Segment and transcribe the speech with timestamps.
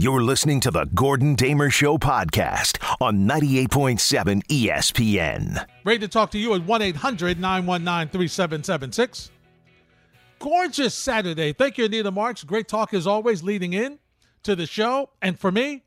[0.00, 5.66] You're listening to the Gordon Damer Show podcast on 98.7 ESPN.
[5.82, 9.32] Ready to talk to you at 1 800 919 3776.
[10.38, 11.52] Gorgeous Saturday.
[11.52, 12.44] Thank you, Anita Marks.
[12.44, 13.98] Great talk as always leading in
[14.44, 15.10] to the show.
[15.20, 15.82] And for me,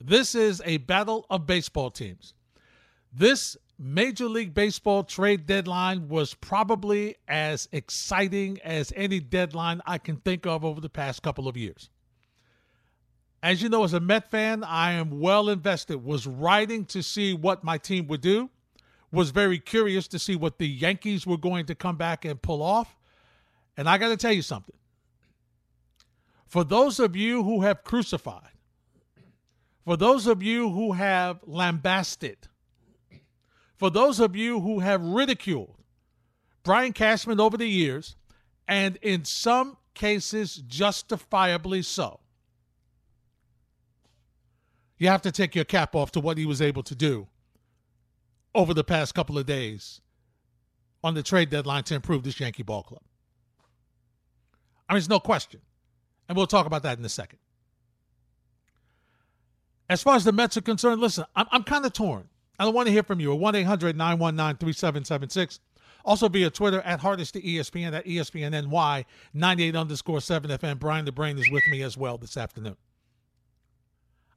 [0.00, 2.34] this is a battle of baseball teams.
[3.12, 10.18] This Major League Baseball trade deadline was probably as exciting as any deadline I can
[10.18, 11.90] think of over the past couple of years.
[13.42, 16.04] As you know, as a Met fan, I am well invested.
[16.04, 18.50] Was writing to see what my team would do.
[19.12, 22.62] Was very curious to see what the Yankees were going to come back and pull
[22.62, 22.96] off.
[23.76, 24.76] And I got to tell you something.
[26.46, 28.50] For those of you who have crucified,
[29.84, 32.36] for those of you who have lambasted,
[33.76, 35.74] for those of you who have ridiculed
[36.62, 38.16] Brian Cashman over the years,
[38.68, 42.19] and in some cases justifiably so,
[45.00, 47.26] you have to take your cap off to what he was able to do
[48.54, 50.00] over the past couple of days
[51.02, 53.02] on the trade deadline to improve this Yankee ball club.
[54.88, 55.60] I mean, there's no question.
[56.28, 57.38] And we'll talk about that in a second.
[59.88, 62.28] As far as the Mets are concerned, listen, I'm, I'm kind of torn.
[62.58, 65.60] I want to hear from you at 1 800 919 3776.
[66.04, 70.78] Also via Twitter at Hardesty ESPN at ESPNNY 98 underscore 7 FM.
[70.78, 72.76] Brian the Brain is with me as well this afternoon.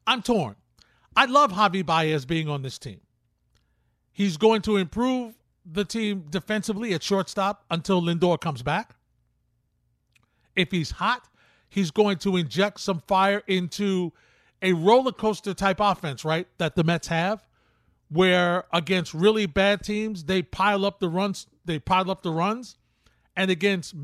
[0.08, 0.56] I'm torn.
[1.16, 3.02] I love Javi Baez being on this team.
[4.12, 8.96] He's going to improve the team defensively at shortstop until Lindor comes back.
[10.56, 11.28] If he's hot,
[11.70, 14.12] he's going to inject some fire into
[14.62, 16.48] a roller coaster type offense, right?
[16.58, 17.48] That the Mets have,
[18.10, 22.78] where against really bad teams, they pile up the runs, they pile up the runs,
[23.36, 23.96] and against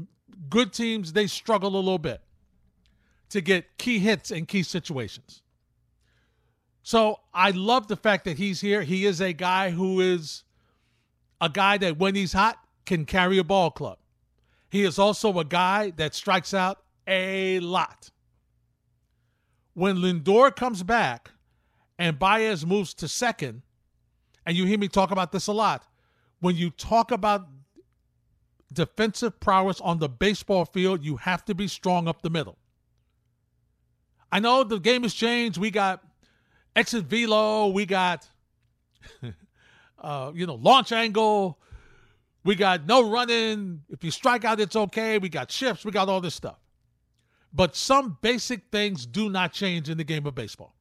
[0.49, 2.21] good teams, they struggle a little bit
[3.29, 5.43] to get key hits in key situations.
[6.89, 8.81] So I love the fact that he's here.
[8.81, 10.43] He is a guy who is
[11.39, 13.99] a guy that when he's hot can carry a ball club.
[14.71, 18.09] He is also a guy that strikes out a lot.
[19.75, 21.29] When Lindor comes back
[21.99, 23.61] and Baez moves to second,
[24.47, 25.85] and you hear me talk about this a lot,
[26.39, 27.45] when you talk about
[28.73, 32.57] defensive prowess on the baseball field, you have to be strong up the middle.
[34.31, 35.59] I know the game has changed.
[35.59, 36.03] We got
[36.75, 37.67] exit velo.
[37.67, 38.27] We got,
[39.99, 41.59] uh, you know, launch angle.
[42.43, 43.81] We got no running.
[43.89, 45.17] If you strike out, it's okay.
[45.17, 45.85] We got shifts.
[45.85, 46.59] We got all this stuff.
[47.53, 50.75] But some basic things do not change in the game of baseball.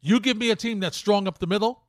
[0.00, 1.82] You give me a team that's strong up the middle,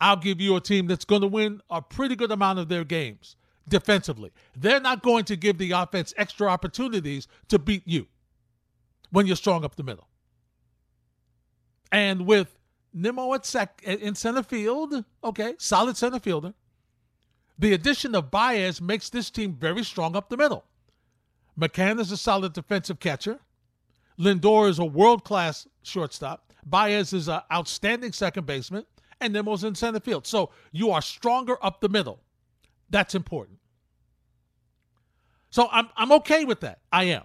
[0.00, 2.84] I'll give you a team that's going to win a pretty good amount of their
[2.84, 3.36] games
[3.68, 4.30] defensively.
[4.56, 8.06] They're not going to give the offense extra opportunities to beat you
[9.10, 10.05] when you're strong up the middle.
[11.92, 12.58] And with
[12.92, 16.54] Nimmo at sec in center field, okay, solid center fielder.
[17.58, 20.64] The addition of Baez makes this team very strong up the middle.
[21.58, 23.38] McCann is a solid defensive catcher.
[24.18, 26.52] Lindor is a world class shortstop.
[26.64, 28.84] Baez is an outstanding second baseman.
[29.20, 30.26] And Nimmo's in center field.
[30.26, 32.20] So you are stronger up the middle.
[32.90, 33.58] That's important.
[35.48, 36.80] So I'm, I'm okay with that.
[36.92, 37.22] I am.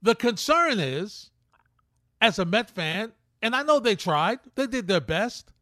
[0.00, 1.30] The concern is,
[2.20, 3.12] as a Met fan,
[3.42, 5.52] and I know they tried, they did their best.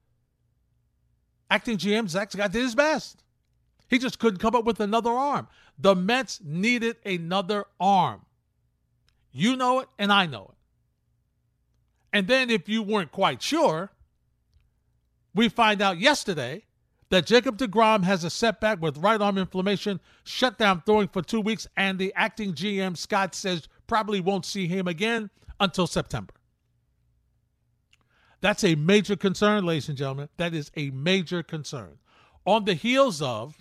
[1.50, 3.22] Acting GM Zack Scott did his best.
[3.88, 5.46] He just couldn't come up with another arm.
[5.78, 8.22] The Mets needed another arm.
[9.32, 10.56] You know it, and I know it.
[12.12, 13.90] And then, if you weren't quite sure,
[15.34, 16.64] we find out yesterday
[17.10, 21.40] that Jacob DeGrom has a setback with right arm inflammation, shut down throwing for two
[21.40, 26.32] weeks, and the acting GM, Scott, says probably won't see him again until September.
[28.44, 30.28] That's a major concern, ladies and gentlemen.
[30.36, 31.96] That is a major concern.
[32.44, 33.56] On the heels of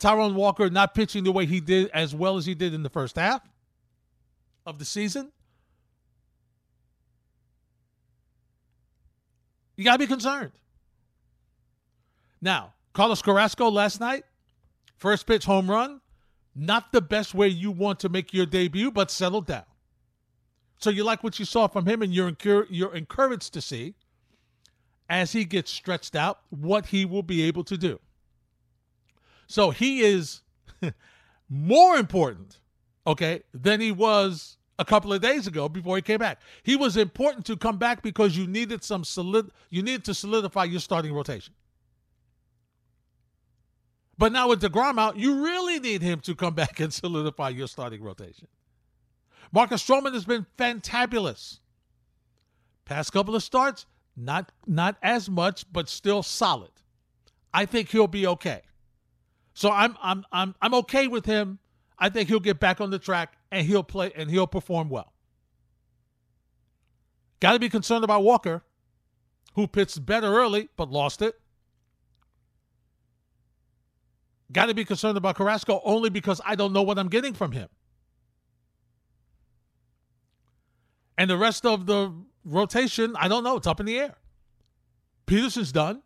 [0.00, 2.88] Taijuan Walker not pitching the way he did as well as he did in the
[2.88, 3.42] first half
[4.64, 5.30] of the season,
[9.76, 10.52] you got to be concerned.
[12.40, 14.24] Now, Carlos Carrasco last night,
[14.96, 16.00] first pitch home run,
[16.56, 19.67] not the best way you want to make your debut, but settled down.
[20.78, 23.94] So you like what you saw from him, and you're incur- you're encouraged to see
[25.08, 27.98] as he gets stretched out what he will be able to do.
[29.46, 30.42] So he is
[31.48, 32.60] more important,
[33.06, 36.40] okay, than he was a couple of days ago before he came back.
[36.62, 40.64] He was important to come back because you needed some solid you needed to solidify
[40.64, 41.54] your starting rotation.
[44.16, 47.68] But now with DeGrom out, you really need him to come back and solidify your
[47.68, 48.48] starting rotation.
[49.52, 51.60] Marcus Stroman has been fantabulous.
[52.84, 53.86] Past couple of starts,
[54.16, 56.70] not not as much, but still solid.
[57.52, 58.62] I think he'll be okay.
[59.54, 61.58] So I'm I'm I'm I'm okay with him.
[61.98, 65.12] I think he'll get back on the track and he'll play and he'll perform well.
[67.40, 68.62] Got to be concerned about Walker,
[69.54, 71.34] who pitched better early but lost it.
[74.50, 77.52] Got to be concerned about Carrasco only because I don't know what I'm getting from
[77.52, 77.68] him.
[81.18, 83.56] And the rest of the rotation, I don't know.
[83.56, 84.14] It's up in the air.
[85.26, 86.00] Peterson's done.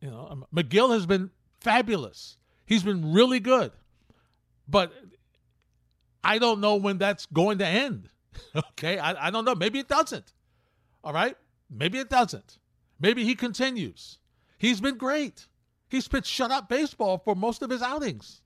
[0.00, 2.36] You know, um, Megill has been fabulous.
[2.66, 3.72] He's been really good.
[4.68, 4.92] But
[6.22, 8.10] I don't know when that's going to end.
[8.56, 8.98] okay?
[8.98, 9.54] I, I don't know.
[9.54, 10.34] Maybe it doesn't.
[11.02, 11.36] All right?
[11.70, 12.58] Maybe it doesn't.
[13.00, 14.18] Maybe he continues.
[14.58, 15.46] He's been great.
[15.88, 18.42] He's pitched shut up baseball for most of his outings.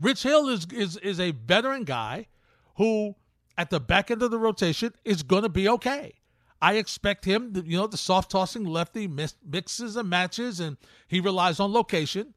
[0.00, 2.28] Rich Hill is, is, is a veteran guy
[2.76, 3.14] who,
[3.58, 6.14] at the back end of the rotation, is going to be okay.
[6.60, 10.76] I expect him, to, you know, the soft tossing lefty mixes and matches, and
[11.06, 12.34] he relies on location.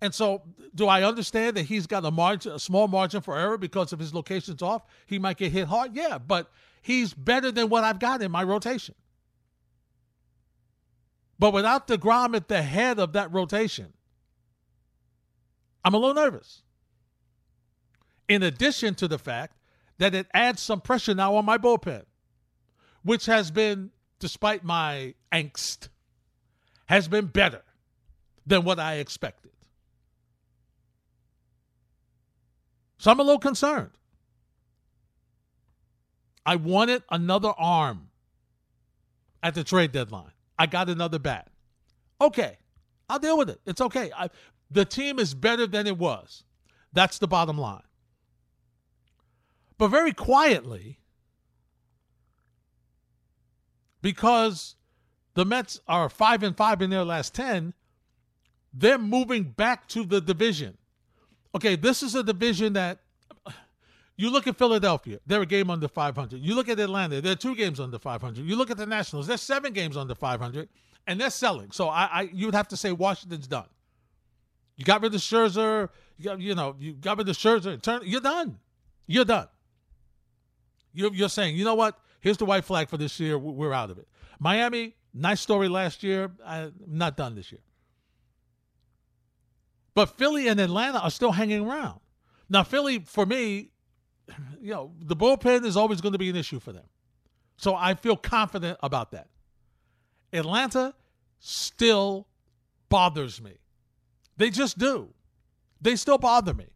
[0.00, 0.42] And so,
[0.74, 3.98] do I understand that he's got a margin, a small margin for error because if
[3.98, 4.82] his locations off?
[5.06, 8.44] He might get hit hard, yeah, but he's better than what I've got in my
[8.44, 8.94] rotation.
[11.38, 13.92] But without DeGrom at the head of that rotation,
[15.84, 16.62] I'm a little nervous.
[18.28, 19.56] In addition to the fact
[19.98, 22.04] that it adds some pressure now on my bullpen,
[23.02, 25.88] which has been, despite my angst,
[26.86, 27.62] has been better
[28.46, 29.52] than what I expected.
[32.98, 33.90] So I'm a little concerned.
[36.44, 38.08] I wanted another arm
[39.42, 40.32] at the trade deadline.
[40.58, 41.48] I got another bat.
[42.20, 42.56] Okay,
[43.08, 43.60] I'll deal with it.
[43.66, 44.10] It's okay.
[44.16, 44.30] I,
[44.70, 46.42] the team is better than it was.
[46.92, 47.82] That's the bottom line.
[49.78, 50.98] But very quietly,
[54.02, 54.74] because
[55.34, 57.74] the Mets are five and five in their last ten,
[58.74, 60.76] they're moving back to the division.
[61.54, 62.98] Okay, this is a division that
[64.18, 66.40] you look at Philadelphia, they're a game under 500.
[66.40, 68.44] You look at Atlanta, they're two games under 500.
[68.44, 70.68] You look at the Nationals, they're seven games under 500,
[71.06, 71.70] and they're selling.
[71.70, 73.68] So I, I you would have to say Washington's done.
[74.76, 75.88] You got rid of Scherzer,
[76.18, 78.58] you, got, you know, you got rid of Scherzer, turn, you're done.
[79.06, 79.46] You're done.
[80.98, 81.96] You're, you're saying, you know what?
[82.18, 83.38] Here's the white flag for this year.
[83.38, 84.08] We're out of it.
[84.40, 86.32] Miami, nice story last year.
[86.44, 87.60] I'm not done this year.
[89.94, 92.00] But Philly and Atlanta are still hanging around.
[92.50, 93.70] Now, Philly, for me,
[94.60, 96.86] you know, the bullpen is always going to be an issue for them.
[97.58, 99.28] So I feel confident about that.
[100.32, 100.94] Atlanta
[101.38, 102.26] still
[102.88, 103.58] bothers me.
[104.36, 105.10] They just do.
[105.80, 106.66] They still bother me.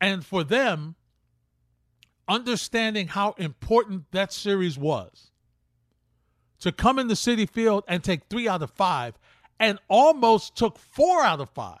[0.00, 0.94] And for them,
[2.28, 5.30] understanding how important that series was
[6.60, 9.14] to come in the Citi Field and take three out of five
[9.60, 11.78] and almost took four out of five.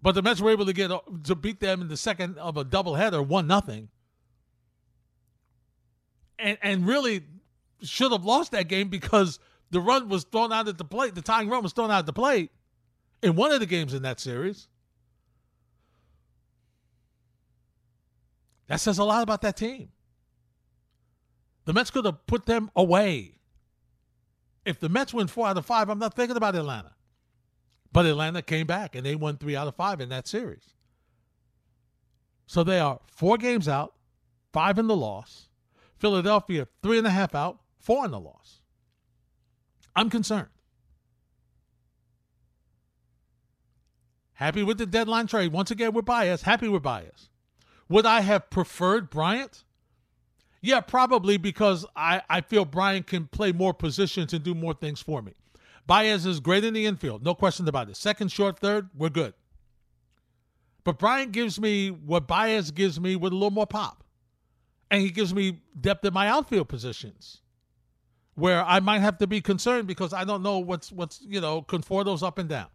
[0.00, 2.56] But the Mets were able to get uh, to beat them in the second of
[2.56, 3.88] a doubleheader, one nothing,
[6.40, 7.22] and and really
[7.82, 9.38] should have lost that game because
[9.70, 11.14] the run was thrown out at the plate.
[11.14, 12.50] The tying run was thrown out at the plate
[13.22, 14.66] in one of the games in that series.
[18.68, 19.90] That says a lot about that team.
[21.64, 23.36] The Mets could have put them away
[24.64, 26.92] if the Mets win four out of five, I'm not thinking about Atlanta.
[27.92, 30.74] But Atlanta came back and they won three out of five in that series.
[32.46, 33.94] So they are four games out,
[34.52, 35.48] five in the loss.
[35.98, 38.60] Philadelphia, three and a half out, four in the loss.
[39.94, 40.48] I'm concerned.
[44.34, 45.52] Happy with the deadline trade.
[45.52, 46.44] Once again, we're biased.
[46.44, 47.28] Happy with Baez.
[47.92, 49.64] Would I have preferred Bryant?
[50.62, 55.02] Yeah, probably because I, I feel Bryant can play more positions and do more things
[55.02, 55.34] for me.
[55.86, 57.98] Baez is great in the infield, no question about it.
[57.98, 59.34] Second, short, third, we're good.
[60.84, 64.04] But Bryant gives me what Baez gives me with a little more pop.
[64.90, 67.42] And he gives me depth in my outfield positions
[68.36, 71.60] where I might have to be concerned because I don't know what's what's you know
[71.60, 72.68] Conforto's up and down.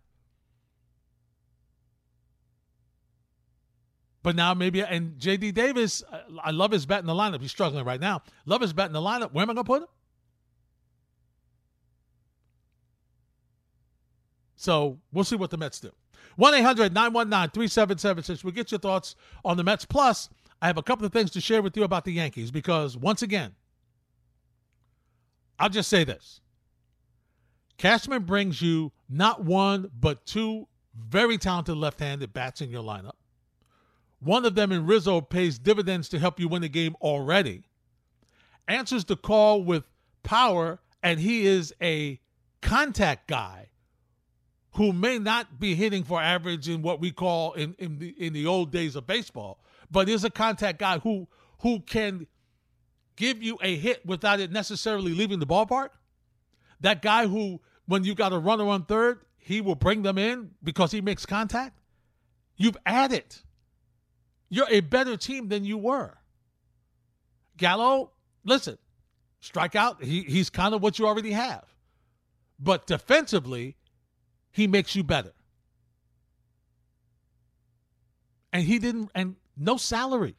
[4.28, 7.40] But now maybe, and JD Davis, uh, I love his bat in the lineup.
[7.40, 8.24] He's struggling right now.
[8.46, 9.32] Love his bat in the lineup.
[9.32, 9.88] Where am I going to put him?
[14.58, 15.94] So we'll see what the Mets do.
[16.36, 18.44] 1 800 919 3776.
[18.44, 19.16] We'll get your thoughts
[19.46, 19.86] on the Mets.
[19.86, 20.28] Plus,
[20.62, 23.22] I have a couple of things to share with you about the Yankees because, once
[23.22, 23.56] again,
[25.58, 26.42] I'll just say this
[27.78, 33.14] Cashman brings you not one, but two very talented left-handed bats in your lineup.
[34.20, 37.64] One of them in Rizzo pays dividends to help you win the game already.
[38.68, 39.84] Answers the call with
[40.24, 42.20] power, and he is a
[42.62, 43.70] contact guy
[44.72, 48.34] who may not be hitting for average in what we call in, in the in
[48.34, 49.60] the old days of baseball,
[49.90, 51.28] but is a contact guy who
[51.62, 52.28] who can
[53.16, 55.90] give you a hit without it necessarily leaving the ballpark.
[56.80, 60.52] That guy who, when you got a runner on third, he will bring them in
[60.64, 61.80] because he makes contact.
[62.56, 63.36] You've added.
[64.50, 66.18] You're a better team than you were.
[67.58, 68.12] Gallo,
[68.46, 68.78] listen,
[69.40, 70.04] strike out.
[70.04, 71.66] He, he's kind of what you already have.
[72.60, 73.76] But defensively,
[74.52, 75.34] he makes you better.
[78.54, 80.36] And he didn't, and no salary,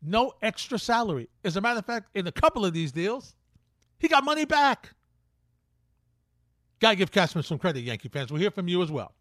[0.00, 1.28] no extra salary.
[1.44, 3.34] As a matter of fact, in a couple of these deals,
[3.98, 4.90] he got money back.
[6.80, 8.32] Gotta give Cashman some credit, Yankee fans.
[8.32, 9.14] We'll hear from you as well.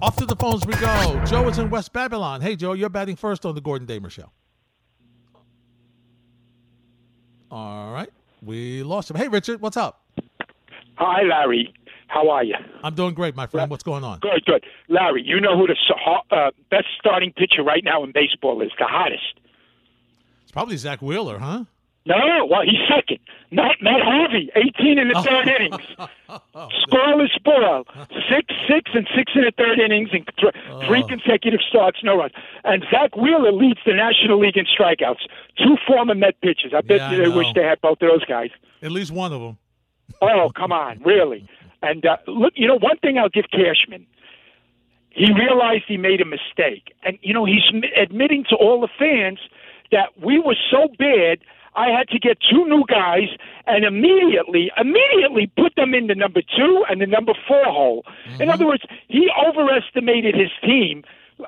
[0.00, 1.24] Off to the phones we go.
[1.26, 2.40] Joe is in West Babylon.
[2.40, 4.30] Hey, Joe, you're batting first on the Gordon Damer Show.
[7.50, 8.10] All right.
[8.42, 9.16] We lost him.
[9.16, 10.02] Hey, Richard, what's up?
[10.96, 11.74] Hi, Larry.
[12.06, 12.54] How are you?
[12.82, 13.70] I'm doing great, my friend.
[13.70, 14.20] What's going on?
[14.20, 14.64] Good, good.
[14.88, 15.76] Larry, you know who the
[16.30, 18.70] uh, best starting pitcher right now in baseball is?
[18.78, 19.40] The hottest.
[20.44, 21.64] It's probably Zack Wheeler, huh?
[22.08, 23.18] No, well, he's second.
[23.50, 25.82] Matt, Matt Harvey, 18 in the third innings.
[26.88, 27.84] Scoreless ball.
[28.30, 30.54] Six, six, and six in the third innings, and th-
[30.86, 31.06] three Oh.
[31.06, 32.32] consecutive starts, no runs.
[32.64, 35.20] And Zack Wheeler leads the National League in strikeouts.
[35.58, 36.72] Two former Met pitchers.
[36.74, 38.50] I bet Yeah, I they wish they had both of those guys.
[38.82, 39.58] At least one of them.
[40.22, 41.46] Oh, come on, really?
[41.82, 44.06] And uh, look, you know, one thing I'll give Cashman.
[45.10, 47.64] He realized he made a mistake, and you know he's
[48.00, 49.38] admitting to all the fans
[49.90, 51.38] that we were so bad.
[51.78, 53.30] I had to get two new guys
[53.68, 58.04] and immediately, immediately put them in the number two and the number four hole.
[58.40, 61.04] In other words, he overestimated his team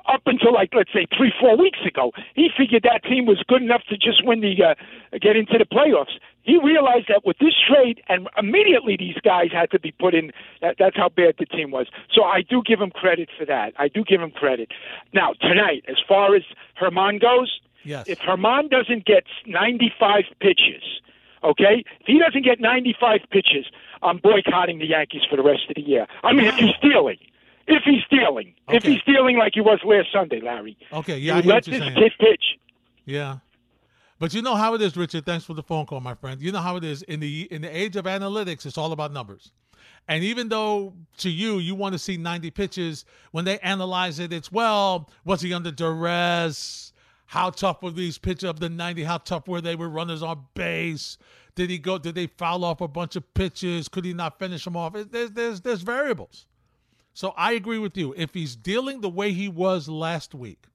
[0.07, 2.13] up until like let's say three, four weeks ago.
[2.37, 4.75] He figured that team was good enough to just win the uh,
[5.21, 6.15] get into the playoffs.
[6.43, 10.31] He realized that with this trade, and immediately these guys had to be put in.
[10.63, 11.89] That, that's how bad the team was.
[12.15, 13.75] So I do give him credit for that.
[13.79, 14.71] I do give him credit.
[15.13, 16.43] Now tonight, as far as
[16.81, 18.09] Germán goes, Yes.
[18.09, 20.83] if Germán doesn't get 95 pitches,
[21.45, 23.67] okay, if he doesn't get 95 pitches,
[24.03, 26.07] I'm boycotting the Yankees for the rest of the year.
[26.23, 27.19] I mean, if he's stealing.
[27.67, 31.37] If he's stealing, if he's stealing like he was last Sunday, Larry, Okay, yeah, I
[31.37, 31.99] you hear let what you're this saying.
[31.99, 32.45] kid pitch.
[33.05, 33.37] Yeah.
[34.19, 35.25] But you know how it is, Richard.
[35.25, 36.43] Thanks for the phone call, my friend.
[36.43, 38.67] You know how it is in the in the age of analytics.
[38.67, 39.53] It's all about numbers.
[40.09, 44.33] And even though to you you want to see 90 pitches, when they analyze it,
[44.33, 46.93] it's well, was he under duress?
[47.31, 49.05] How tough were these pitches of the 90?
[49.05, 51.17] How tough were they with runners on base?
[51.55, 51.97] Did he go?
[51.97, 53.87] Did they foul off a bunch of pitches?
[53.87, 54.95] Could he not finish them off?
[54.95, 56.47] There's there's there's variables.
[57.15, 58.13] So I agree with you.
[58.17, 60.67] If he's dealing the way he was last week,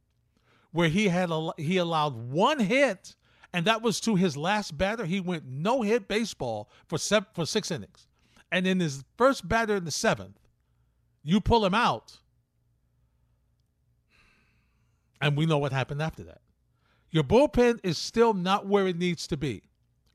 [0.72, 3.18] where he had a, he allowed one hit,
[3.52, 5.04] and that was to his last batter.
[5.04, 8.08] He went no hit baseball for seven, for six innings,
[8.50, 10.40] and in his first batter in the seventh,
[11.22, 12.20] you pull him out,
[15.20, 16.40] and we know what happened after that.
[17.16, 19.64] Your bullpen is still not where it needs to be.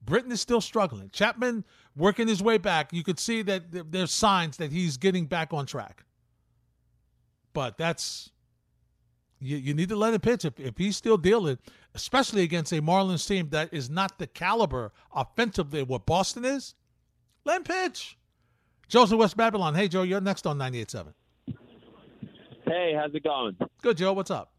[0.04, 1.09] Britton is still struggling.
[1.14, 1.64] Chapman
[1.97, 2.92] working his way back.
[2.92, 6.04] You could see that there's signs that he's getting back on track.
[7.54, 8.33] But that's
[9.40, 10.45] you, you need to let him pitch.
[10.45, 11.57] If, if he's still dealing,
[11.95, 16.75] especially against a Marlins team that is not the caliber offensively what Boston is,
[17.47, 18.19] let him pitch.
[18.88, 19.75] Joseph West Babylon.
[19.75, 21.14] Hey, Joe, you're next on 98.7.
[22.66, 23.57] Hey, how's it going?
[23.80, 24.12] Good, Joe.
[24.12, 24.52] What's up?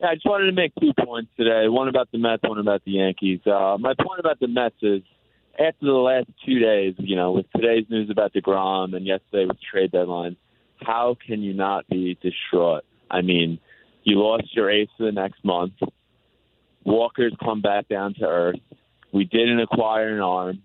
[0.00, 1.68] Yeah, I just wanted to make two points today.
[1.68, 3.40] One about the Mets, one about the Yankees.
[3.46, 5.02] Uh, my point about the Mets is
[5.54, 9.56] after the last two days, you know, with today's news about DeGrom and yesterday with
[9.56, 10.36] the trade deadline,
[10.82, 12.84] how can you not be distraught?
[13.10, 13.58] I mean,
[14.02, 15.72] you lost your ace for the next month.
[16.84, 18.60] Walker's come back down to earth.
[19.12, 20.62] We didn't acquire an arm,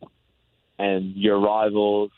[0.77, 2.11] and your rivals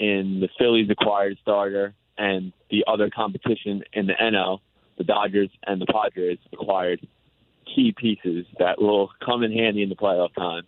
[0.00, 4.58] in the Phillies acquired a starter, and the other competition in the NL
[4.98, 7.06] the Dodgers and the Padres acquired
[7.74, 10.62] key pieces that will come in handy in the playoff time.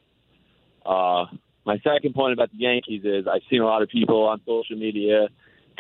[0.85, 1.27] Uh,
[1.65, 4.77] my second point about the Yankees is I've seen a lot of people on social
[4.77, 5.29] media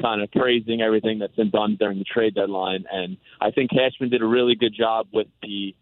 [0.00, 4.10] kind of praising everything that's been done during the trade deadline, and I think Cashman
[4.10, 5.74] did a really good job with the,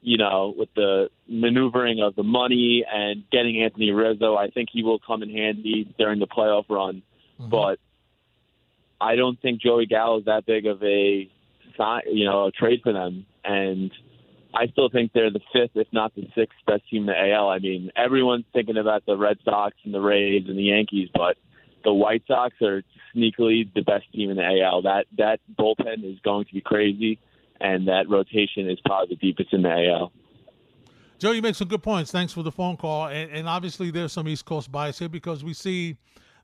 [0.00, 4.36] you know, with the maneuvering of the money and getting Anthony Rizzo.
[4.36, 7.02] I think he will come in handy during the playoff run,
[7.38, 7.78] but
[9.00, 11.28] I don't think Joey Gallo is that big of a
[11.78, 13.24] sign, you know, a trade for them.
[13.44, 13.90] And
[14.54, 17.48] I still think they're the fifth, if not the sixth best team in the AL.
[17.48, 21.36] I mean, everyone's thinking about the Red Sox and the Rays and the Yankees, but
[21.84, 22.82] the White Sox are
[23.14, 24.82] sneakily the best team in the AL.
[24.82, 27.18] That that bullpen is going to be crazy,
[27.60, 30.12] and that rotation is probably the deepest in the AL.
[31.18, 32.12] Joe, you make some good points.
[32.12, 33.08] Thanks for the phone call.
[33.08, 35.96] And, and obviously, there's some East Coast bias here because we see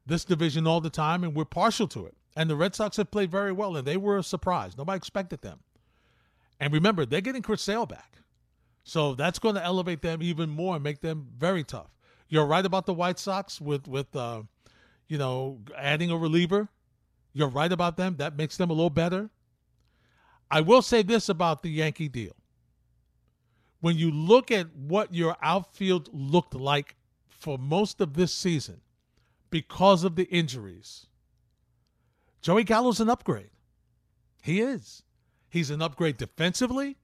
[0.05, 2.15] this division all the time, and we're partial to it.
[2.37, 4.77] And the Red Sox have played very well, and they were a surprise.
[4.77, 5.61] Nobody expected them.
[6.59, 8.19] And remember, they're getting Chris Sale back.
[8.85, 11.91] So that's going to elevate them even more and make them very tough.
[12.29, 14.43] You're right about the White Sox with with uh,
[15.09, 16.69] you know adding a reliever.
[17.33, 18.17] You're right about them.
[18.17, 19.31] That makes them a little better.
[20.51, 22.37] I will say this about the Yankee deal.
[23.81, 26.97] When you look at what your outfield looked like
[27.29, 28.81] for most of this season
[29.51, 31.07] because of the injuries,
[32.45, 33.49] Joey Gallo's an upgrade.
[34.43, 35.03] He is.
[35.49, 36.99] He's an upgrade defensively.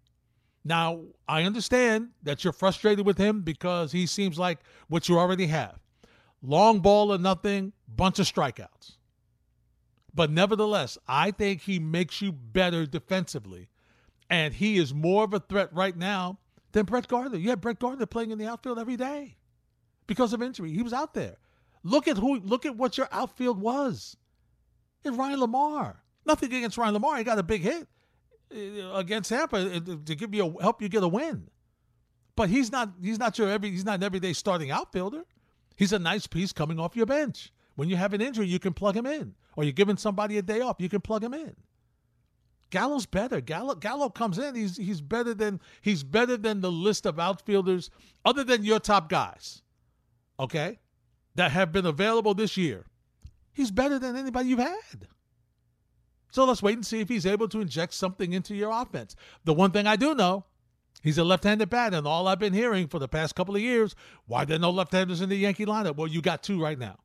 [0.67, 5.47] Now, I understand that you're frustrated with him because he seems like what you already
[5.47, 5.79] have
[6.43, 8.97] long ball or nothing, bunch of strikeouts.
[10.15, 13.71] But nevertheless, I think he makes you better defensively.
[14.29, 16.39] And he is more of a threat right now
[16.73, 17.39] than Brett Gardner.
[17.39, 19.39] You had Brett Gardner playing in the outfield every day
[20.07, 20.73] because of injury.
[20.73, 21.39] He was out there.
[21.83, 24.17] Look at who look at what your outfield was.
[25.05, 25.97] And Ryan LaMarre.
[26.27, 27.19] Nothing against Ryan LaMarre.
[27.19, 27.89] He got a big hit.
[28.53, 31.49] Uh, against Tampa uh, to give you a, help you get a win.
[32.35, 35.23] But he's not he's not your every he's not an everyday starting outfielder.
[35.77, 37.53] He's a nice piece coming off your bench.
[37.77, 40.43] When you have an injury, you can plug him in, or you're giving somebody a
[40.43, 41.55] day off, you can plug him in.
[42.71, 43.41] Gallo's better.
[43.41, 44.57] Gallo Gallo comes in.
[44.57, 47.91] He's he's better than he's better than the list of outfielders
[48.25, 49.63] other than your top guys.
[50.41, 50.81] Okay?
[51.37, 52.87] That have been available this year.
[53.53, 55.09] He's better than anybody you've had.
[56.31, 59.17] So let's wait and see if he's able to inject something into your offense.
[59.45, 60.45] The one thing I do know,
[61.03, 63.97] he's a left-handed bat, and all I've been hearing for the past couple of years,
[64.27, 65.97] why there no left-handers in the Yankee lineup?
[65.97, 66.99] Well, you got two right now.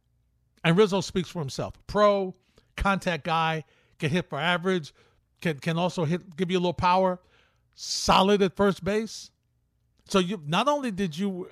[0.63, 1.73] And Rizzo speaks for himself.
[1.87, 2.35] Pro,
[2.75, 3.63] contact guy,
[3.99, 4.93] can hit for average,
[5.41, 7.19] can can also hit give you a little power,
[7.73, 9.31] solid at first base.
[10.07, 11.49] So you not only did you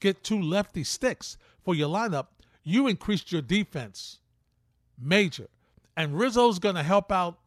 [0.00, 2.28] get two lefty sticks for your lineup,
[2.62, 4.18] you increased your defense
[5.02, 5.48] major
[5.96, 7.38] and Rizzo's going to help out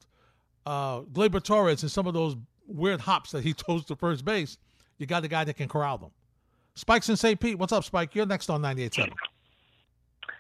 [0.66, 2.36] uh, Gleyber Torres and some of those
[2.68, 4.58] weird hops that he throws to first base,
[4.98, 6.12] you got a guy that can corral them.
[6.76, 7.40] Spike's in St.
[7.40, 7.58] Pete.
[7.58, 8.16] What's up, Spike?
[8.16, 9.12] You're next on 98.7.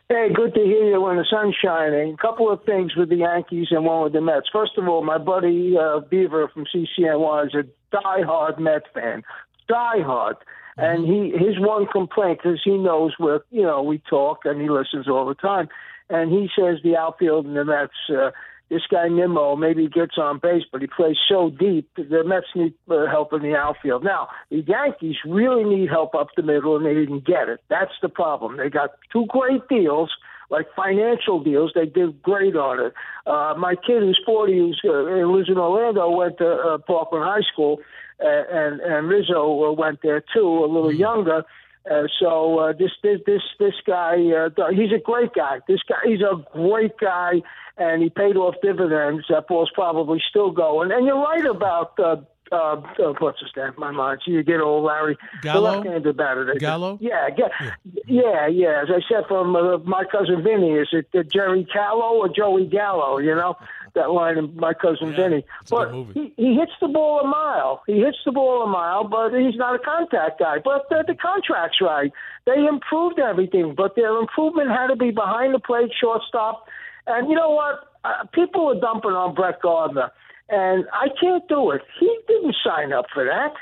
[0.07, 2.13] Hey, good to hear you when the sun's shining.
[2.13, 4.47] A couple of things with the Yankees and one with the Mets.
[4.53, 9.23] First of all, my buddy uh, Beaver from CCNY is a diehard Mets fan,
[9.67, 10.35] diehard.
[10.77, 10.81] Mm-hmm.
[10.83, 14.69] And he his one complaint, because he knows where you know we talk and he
[14.69, 15.69] listens all the time
[16.09, 17.93] and he says the outfield and the Mets.
[18.09, 18.31] Uh,
[18.69, 21.87] this guy Nimmo maybe gets on base, but he plays so deep.
[21.95, 24.03] The Mets need uh, help in the outfield.
[24.03, 27.61] Now the Yankees really need help up the middle, and they didn't get it.
[27.69, 28.57] That's the problem.
[28.57, 30.11] They got two great deals,
[30.49, 31.73] like financial deals.
[31.75, 32.93] They did great on it.
[33.27, 37.45] Uh, my kid, who's 40, who's uh, lives in Orlando, went to uh, Parkland High
[37.53, 37.79] School,
[38.19, 40.99] uh, and and Rizzo uh, went there too, a little mm-hmm.
[40.99, 41.43] younger
[41.89, 45.59] uh, so uh, this this this this guy, uh, he's a great guy.
[45.67, 47.41] This guy, he's a great guy,
[47.77, 49.25] and he paid off dividends.
[49.29, 50.91] That ball's probably still going.
[50.91, 52.15] And you're right about uh,
[52.51, 53.73] uh, uh, what's his name?
[53.77, 54.21] My mind.
[54.25, 55.61] You get old Larry, Gallo?
[55.61, 56.55] the left-handed batter.
[56.59, 56.97] Gallo.
[57.01, 57.71] Yeah, yeah,
[58.07, 58.83] yeah, yeah.
[58.83, 62.65] As I said from uh, my cousin Vinny, is it uh, Jerry Callow or Joey
[62.65, 63.17] Gallo?
[63.17, 63.55] You know
[63.95, 65.45] that line of my cousin yeah, Vinny.
[65.69, 67.83] But he, he hits the ball a mile.
[67.87, 70.57] He hits the ball a mile, but he's not a contact guy.
[70.63, 72.11] But the, the contract's right.
[72.45, 76.67] They improved everything, but their improvement had to be behind the plate, shortstop.
[77.07, 77.91] And you know what?
[78.03, 80.11] Uh, people are dumping on Brett Gardner,
[80.49, 81.81] and I can't do it.
[81.99, 83.53] He didn't sign up for that.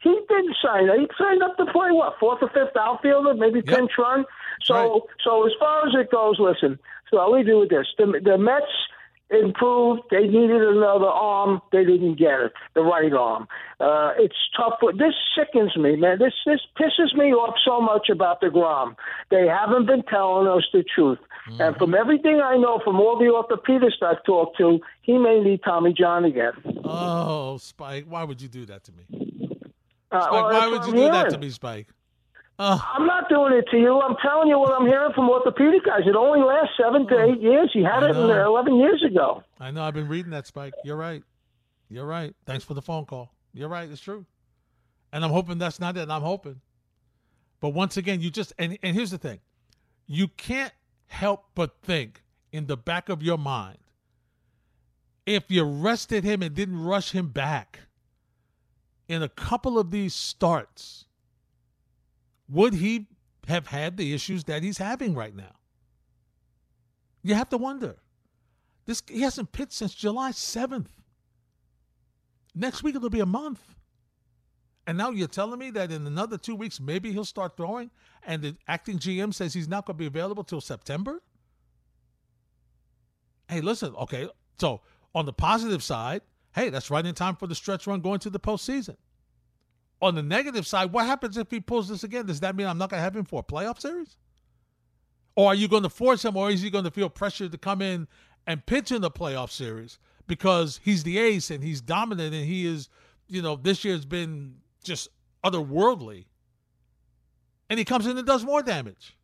[0.00, 0.96] He didn't sign up.
[0.96, 3.76] He signed up to play what fourth or fifth outfielder, maybe yep.
[3.76, 4.24] pinch run.
[4.62, 5.02] So, right.
[5.24, 6.78] so as far as it goes, listen.
[7.10, 8.66] So I'll leave you with this: the, the Mets
[9.30, 10.02] improved.
[10.10, 11.60] They needed another arm.
[11.72, 13.46] They didn't get it, the right arm.
[13.80, 14.74] Uh, it's tough.
[14.98, 16.18] This sickens me, man.
[16.18, 18.96] This this pisses me off so much about deGrom.
[19.30, 21.18] They haven't been telling us the truth.
[21.48, 21.60] Mm-hmm.
[21.60, 25.62] And from everything I know, from all the orthopedists I've talked to, he may need
[25.62, 26.52] Tommy John again.
[26.84, 29.06] Oh, Spike, why would you do that to me?
[30.10, 31.12] Uh, Spike, well, why would you do hearing.
[31.12, 31.86] that to me, Spike?
[32.58, 34.00] Uh, I'm not doing it to you.
[34.00, 36.00] I'm telling you what I'm hearing from orthopedic guys.
[36.06, 37.70] It only lasts seven to eight years.
[37.72, 39.44] He had it there 11 years ago.
[39.60, 39.84] I know.
[39.84, 40.74] I've been reading that, Spike.
[40.82, 41.22] You're right.
[41.88, 42.34] You're right.
[42.46, 43.32] Thanks for the phone call.
[43.54, 43.88] You're right.
[43.88, 44.26] It's true.
[45.12, 46.10] And I'm hoping that's not it.
[46.10, 46.60] I'm hoping.
[47.60, 49.38] But once again, you just, and, and here's the thing
[50.06, 50.72] you can't
[51.06, 53.78] help but think in the back of your mind
[55.26, 57.80] if you rested him and didn't rush him back
[59.08, 61.04] in a couple of these starts
[62.48, 63.06] would he
[63.46, 65.56] have had the issues that he's having right now?
[67.22, 67.96] You have to wonder.
[68.86, 70.88] This he hasn't pitched since July 7th.
[72.54, 73.60] Next week it'll be a month.
[74.86, 77.90] And now you're telling me that in another two weeks, maybe he'll start throwing,
[78.26, 81.20] and the acting GM says he's not going to be available till September?
[83.48, 84.28] Hey, listen, okay.
[84.58, 84.80] So
[85.14, 86.22] on the positive side,
[86.54, 88.96] hey, that's right in time for the stretch run going to the postseason.
[90.00, 92.26] On the negative side, what happens if he pulls this again?
[92.26, 94.16] Does that mean I'm not going to have him for a playoff series?
[95.34, 97.58] Or are you going to force him, or is he going to feel pressure to
[97.58, 98.08] come in
[98.46, 102.66] and pitch in the playoff series because he's the ace and he's dominant and he
[102.66, 102.88] is,
[103.28, 105.08] you know, this year's been just
[105.44, 106.26] otherworldly.
[107.70, 109.16] And he comes in and does more damage.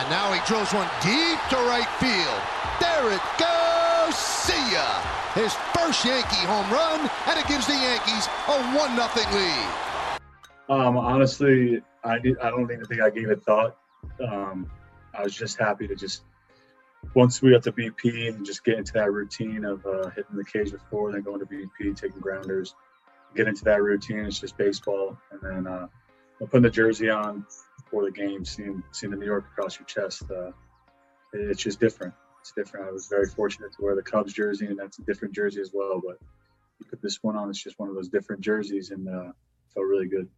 [0.00, 2.40] And now he throws one deep to right field.
[2.80, 4.16] There it goes.
[4.16, 5.19] See ya.
[5.34, 9.80] His first Yankee home run, and it gives the Yankees a 1 0 lead.
[10.68, 13.76] Um, honestly, I, did, I don't even think I gave it thought.
[14.20, 14.68] Um,
[15.14, 16.22] I was just happy to just
[17.14, 20.44] once we got to BP and just get into that routine of uh, hitting the
[20.44, 22.74] cage before, then going to BP, taking grounders,
[23.34, 24.20] get into that routine.
[24.26, 25.86] It's just baseball, and then uh,
[26.40, 30.24] putting the jersey on before the game, seeing seeing the New York across your chest.
[30.30, 30.50] Uh,
[31.32, 32.14] it's just different.
[32.40, 32.88] It's different.
[32.88, 35.70] I was very fortunate to wear the Cubs jersey, and that's a different jersey as
[35.72, 36.00] well.
[36.04, 36.18] But
[36.78, 39.32] you put this one on, it's just one of those different jerseys, and uh,
[39.74, 40.28] felt really good.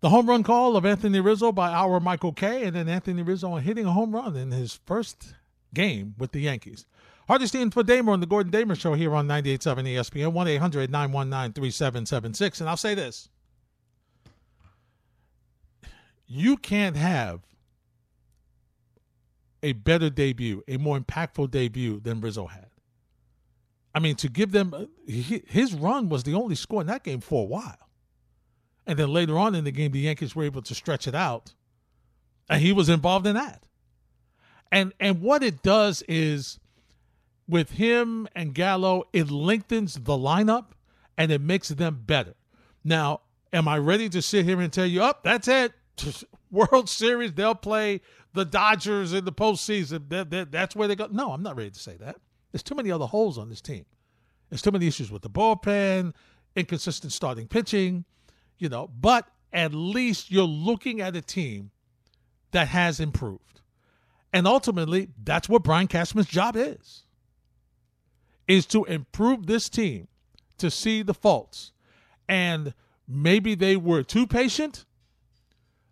[0.00, 3.56] The home run call of Anthony Rizzo by our Michael Kay, and then Anthony Rizzo
[3.56, 5.34] hitting a home run in his first
[5.74, 6.86] game with the Yankees.
[7.26, 11.52] Hardesty for Damer on the Gordon Damer Show here on 98.7 ESPN, 1 800 919
[11.54, 12.60] 3776.
[12.60, 13.28] And I'll say this
[16.28, 17.40] you can't have
[19.66, 22.68] a better debut, a more impactful debut than Rizzo had.
[23.92, 27.20] I mean, to give them uh, his run was the only score in that game
[27.20, 27.88] for a while.
[28.86, 31.54] And then later on in the game, the Yankees were able to stretch it out.
[32.48, 33.64] And he was involved in that.
[34.70, 36.60] And and what it does is
[37.48, 40.66] with him and Gallo, it lengthens the lineup
[41.18, 42.34] and it makes them better.
[42.84, 45.72] Now, am I ready to sit here and tell you, up, oh, that's it.
[46.50, 48.00] World Series, they'll play
[48.36, 50.08] the Dodgers in the postseason.
[50.10, 51.08] That, that, that's where they go.
[51.10, 52.16] No, I'm not ready to say that.
[52.52, 53.84] There's too many other holes on this team.
[54.48, 56.14] There's too many issues with the bullpen,
[56.54, 58.04] inconsistent starting pitching
[58.58, 61.70] you know, but at least you're looking at a team
[62.52, 63.60] that has improved.
[64.32, 67.04] And ultimately, that's what Brian Cashman's job is.
[68.48, 70.08] Is to improve this team,
[70.58, 71.72] to see the faults.
[72.28, 72.74] And
[73.08, 74.84] maybe they were too patient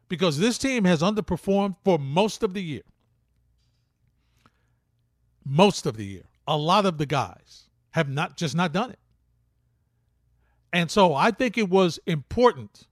[0.08, 2.82] because this team has underperformed for most of the year.
[5.44, 6.24] Most of the year.
[6.46, 8.98] A lot of the guys have not just not done it.
[10.72, 12.88] And so I think it was important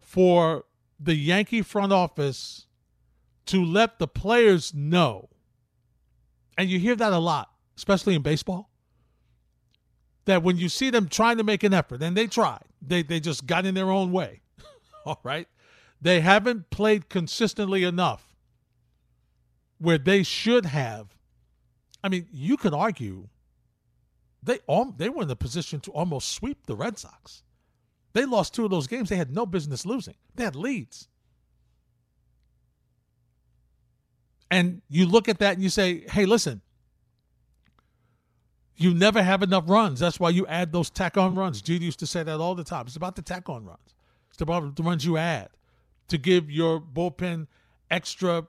[0.00, 0.64] for
[0.98, 2.66] the Yankee front office
[3.46, 5.28] to let the players know,
[6.56, 8.68] and you hear that a lot, especially in baseball,
[10.24, 13.20] that when you see them trying to make an effort, and they tried, they, they
[13.20, 14.42] just got in their own way,
[15.06, 15.48] all right?
[16.00, 18.34] They haven't played consistently enough
[19.78, 21.16] where they should have.
[22.02, 23.28] I mean, you could argue
[24.42, 27.42] they all, they were in the position to almost sweep the Red Sox.
[28.12, 30.14] They lost two of those games they had no business losing.
[30.34, 31.08] They had leads.
[34.50, 36.62] And you look at that and you say, hey, listen,
[38.76, 40.00] you never have enough runs.
[40.00, 41.60] That's why you add those tack on runs.
[41.60, 42.86] Judy used to say that all the time.
[42.86, 43.94] It's about the tack on runs,
[44.30, 45.48] it's about the runs you add
[46.08, 47.46] to give your bullpen
[47.90, 48.46] extra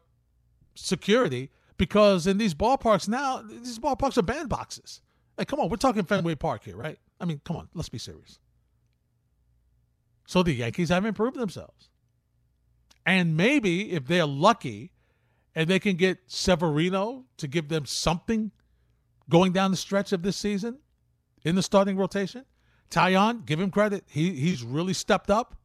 [0.75, 5.01] security because in these ballparks now, these ballparks are bandboxes.
[5.37, 6.99] Like, come on, we're talking Fenway Park here, right?
[7.19, 8.39] I mean, come on, let's be serious.
[10.27, 11.89] So the Yankees have improved themselves.
[13.05, 14.91] And maybe if they're lucky
[15.55, 18.51] and they can get Severino to give them something
[19.29, 20.79] going down the stretch of this season
[21.43, 22.45] in the starting rotation,
[22.91, 24.03] Taillon, give him credit.
[24.07, 25.58] He he's really stepped up.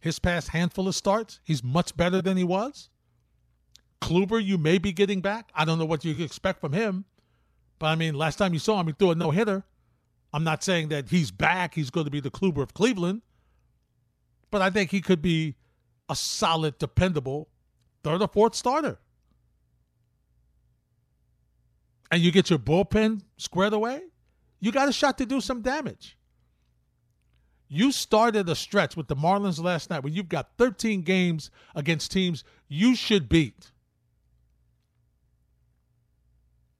[0.00, 2.88] His past handful of starts, he's much better than he was.
[4.00, 5.50] Kluber, you may be getting back.
[5.54, 7.04] I don't know what you expect from him.
[7.78, 9.64] But I mean, last time you saw him, he threw a no hitter.
[10.32, 11.74] I'm not saying that he's back.
[11.74, 13.22] He's going to be the Kluber of Cleveland.
[14.50, 15.56] But I think he could be
[16.08, 17.48] a solid, dependable
[18.02, 18.98] third or fourth starter.
[22.10, 24.02] And you get your bullpen squared away,
[24.58, 26.16] you got a shot to do some damage.
[27.72, 32.10] You started a stretch with the Marlins last night where you've got 13 games against
[32.10, 33.70] teams you should beat.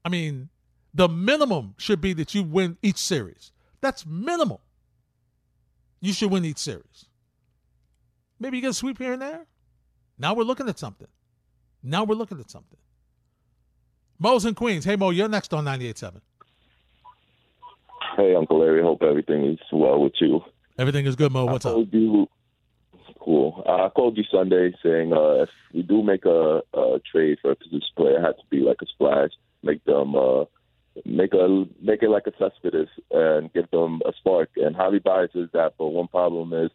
[0.05, 0.49] I mean,
[0.93, 3.53] the minimum should be that you win each series.
[3.81, 4.59] That's minimum.
[6.01, 7.07] You should win each series.
[8.41, 9.47] Maybe you get a sweep here and there.
[10.19, 11.09] Now we're looking at something.
[11.85, 12.79] Now we're looking at something.
[14.19, 14.85] Mo's in Queens.
[14.85, 16.21] Hey, Mo, you're next on 98.7.
[18.17, 18.83] Hey, Uncle Larry.
[18.83, 20.43] Hope everything is well with you.
[20.81, 21.45] Everything is good, Mo.
[21.45, 21.89] What's I up?
[21.93, 22.27] You,
[23.21, 23.63] cool.
[23.69, 27.51] Uh, I called you Sunday saying uh, if we do make a, a trade for
[27.51, 29.29] a position player, it had to be like a splash.
[29.63, 30.45] Make them uh,
[31.05, 34.49] make a make it like a Cespedes and give them a spark.
[34.57, 36.71] And Javi Baez is that, but one problem is,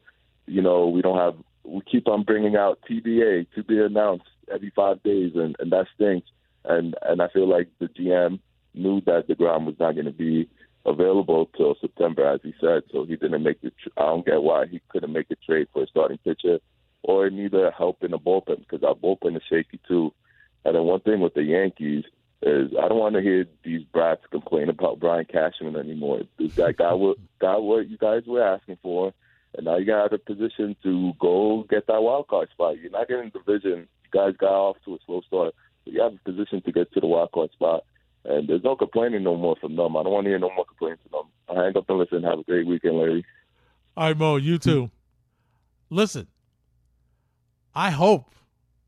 [0.46, 1.34] you know, we don't have.
[1.64, 5.88] We keep on bringing out TBA to be announced every five days, and, and that
[5.96, 6.28] stinks.
[6.64, 8.38] And and I feel like the GM
[8.76, 10.48] knew that Degrom was not going to be
[10.86, 12.84] available till September, as he said.
[12.92, 13.72] So he didn't make the.
[13.72, 16.60] Tr- I don't get why he couldn't make a trade for a starting pitcher,
[17.04, 20.14] or neither help in the bullpen because our bullpen is shaky too.
[20.64, 22.04] And then one thing with the Yankees
[22.42, 26.22] is I don't want to hear these brats complain about Brian Cashman anymore.
[26.38, 29.14] This guy got what got what you guys were asking for,
[29.56, 32.80] and now you got a position to go get that wild card spot.
[32.80, 33.88] You're not getting division.
[34.04, 35.56] You guys got off to a slow start.
[35.84, 37.84] But you have a position to get to the wild card spot.
[38.28, 39.96] And there's no complaining no more from them.
[39.96, 41.58] I don't want to hear no more complaints from them.
[41.58, 42.24] I hang up and listen.
[42.24, 43.24] Have a great weekend, Larry.
[43.96, 44.90] All right, Mo, you too.
[45.90, 46.28] Listen,
[47.76, 48.34] I hope,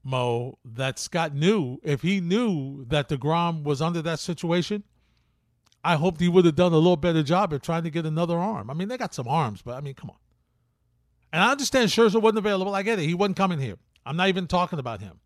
[0.04, 4.84] Mo, that Scott knew if he knew that DeGrom was under that situation,
[5.84, 8.38] I hoped he would have done a little better job of trying to get another
[8.38, 8.70] arm.
[8.70, 10.18] I mean, they got some arms, but I mean, come on.
[11.32, 12.74] And I understand Scherzer wasn't available.
[12.74, 13.06] I get it.
[13.06, 13.76] He wasn't coming here.
[14.06, 15.20] I'm not even talking about him.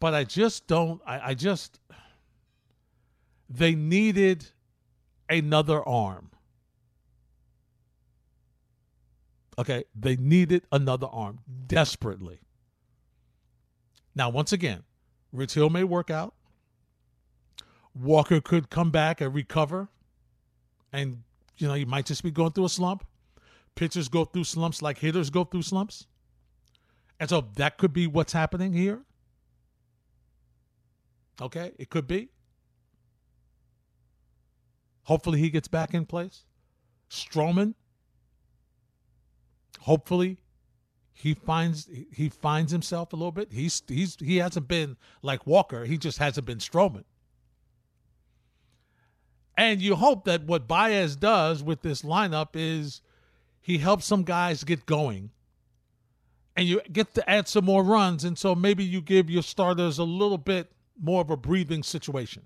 [0.00, 1.80] But I just don't, I, I just,
[3.48, 4.46] they needed
[5.28, 6.30] another arm.
[9.58, 12.40] Okay, they needed another arm desperately.
[14.14, 14.84] Now, once again,
[15.32, 16.34] Rich Hill may work out.
[17.94, 19.88] Walker could come back and recover.
[20.92, 21.22] And,
[21.56, 23.04] you know, he might just be going through a slump.
[23.74, 26.06] Pitchers go through slumps like hitters go through slumps.
[27.20, 29.02] And so that could be what's happening here.
[31.40, 32.28] Okay, it could be.
[35.04, 36.44] Hopefully he gets back in place.
[37.10, 37.74] Stroman.
[39.80, 40.38] Hopefully
[41.14, 43.52] he finds he finds himself a little bit.
[43.52, 45.84] He's he's he hasn't been like Walker.
[45.84, 47.04] He just hasn't been Stroman.
[49.56, 53.02] And you hope that what Baez does with this lineup is
[53.60, 55.30] he helps some guys get going.
[56.54, 58.24] And you get to add some more runs.
[58.24, 60.70] And so maybe you give your starters a little bit
[61.00, 62.42] more of a breathing situation.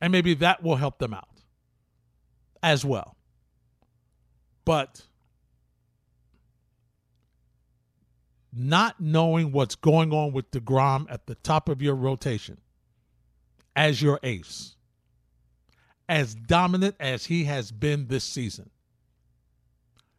[0.00, 1.28] And maybe that will help them out
[2.62, 3.16] as well.
[4.64, 5.02] But
[8.52, 12.58] not knowing what's going on with DeGrom at the top of your rotation
[13.76, 14.76] as your ace,
[16.08, 18.70] as dominant as he has been this season,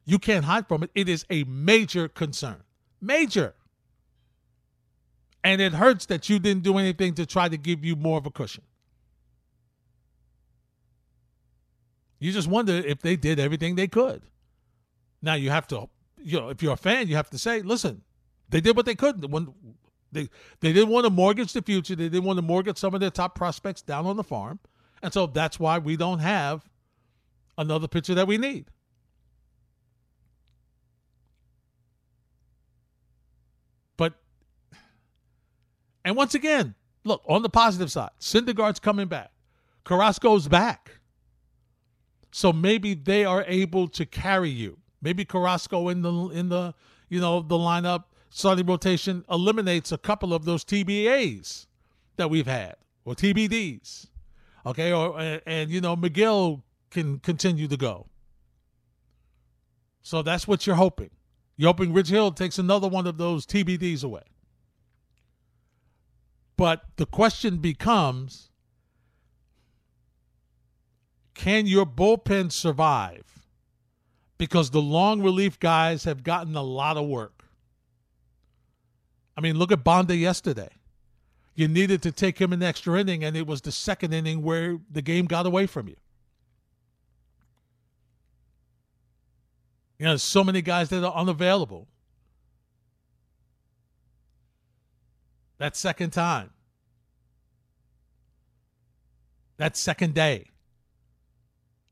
[0.06, 0.92] you can't hide from it.
[0.94, 2.64] It is a major concern.
[3.02, 3.55] Major.
[5.46, 8.26] And it hurts that you didn't do anything to try to give you more of
[8.26, 8.64] a cushion.
[12.18, 14.24] You just wonder if they did everything they could.
[15.22, 18.02] Now you have to, you know, if you're a fan, you have to say, listen,
[18.50, 19.32] they did what they could.
[19.32, 19.54] When
[20.12, 20.30] they
[20.62, 23.12] they didn't want to mortgage the future, they didn't want to mortgage some of their
[23.12, 24.60] top prospects down on the farm,
[25.04, 26.68] and so that's why we don't have
[27.56, 28.72] another pitcher that we need.
[36.06, 39.32] And once again, look on the positive side, Syndergaard's coming back,
[39.84, 41.00] Carrasco's back.
[42.32, 44.78] So maybe they are able to carry you.
[45.02, 46.76] Maybe Carrasco in the in the
[47.10, 51.66] you know the lineup starting rotation eliminates a couple of those TBAs
[52.18, 54.08] that we've had or TBDs.
[54.66, 58.08] Okay, or and, you know Megill can continue to go.
[60.02, 61.10] So that's what you're hoping.
[61.58, 64.24] You're hoping Rich Hill takes another one of those TBDs away.
[66.58, 68.50] But the question becomes
[71.34, 73.46] can your bullpen survive?
[74.38, 77.44] Because the long relief guys have gotten a lot of work.
[79.38, 80.70] I mean, look at Banda yesterday.
[81.54, 84.80] You needed to take him an extra inning, and it was the second inning where
[84.90, 85.96] the game got away from you.
[90.00, 91.88] You know, so many guys that are unavailable.
[95.58, 96.52] That second time.
[99.58, 100.52] That second day.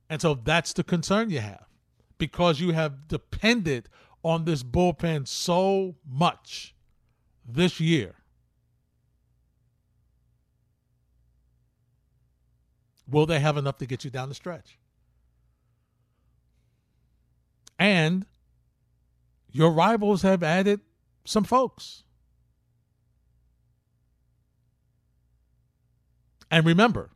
[0.09, 1.65] And so that's the concern you have
[2.17, 3.89] because you have depended
[4.23, 6.75] on this bullpen so much
[7.45, 8.15] this year.
[13.07, 14.77] Will they have enough to get you down the stretch?
[17.77, 18.25] And
[19.51, 20.81] your rivals have added
[21.25, 22.03] some folks.
[26.53, 27.09] And remember,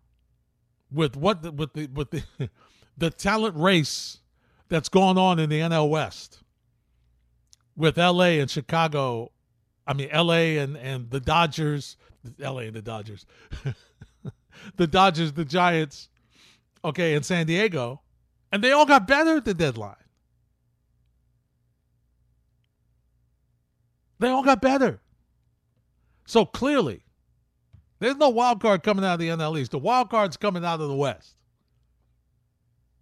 [0.92, 2.24] with what the, with the with the
[2.98, 4.18] the talent race
[4.68, 6.42] that's going on in the NL West,
[7.76, 9.32] with LA and Chicago,
[9.86, 11.98] I mean LA and and the Dodgers,
[12.40, 13.28] LA and the Dodgers,
[14.76, 16.10] the Dodgers, the Giants,
[16.84, 18.02] okay, and San Diego,
[18.52, 19.98] and they all got better at the deadline.
[24.18, 25.00] They all got better.
[26.26, 27.04] So clearly,
[28.00, 29.72] there's no wild card coming out of the NL East.
[29.72, 31.36] The wild card's coming out of the West.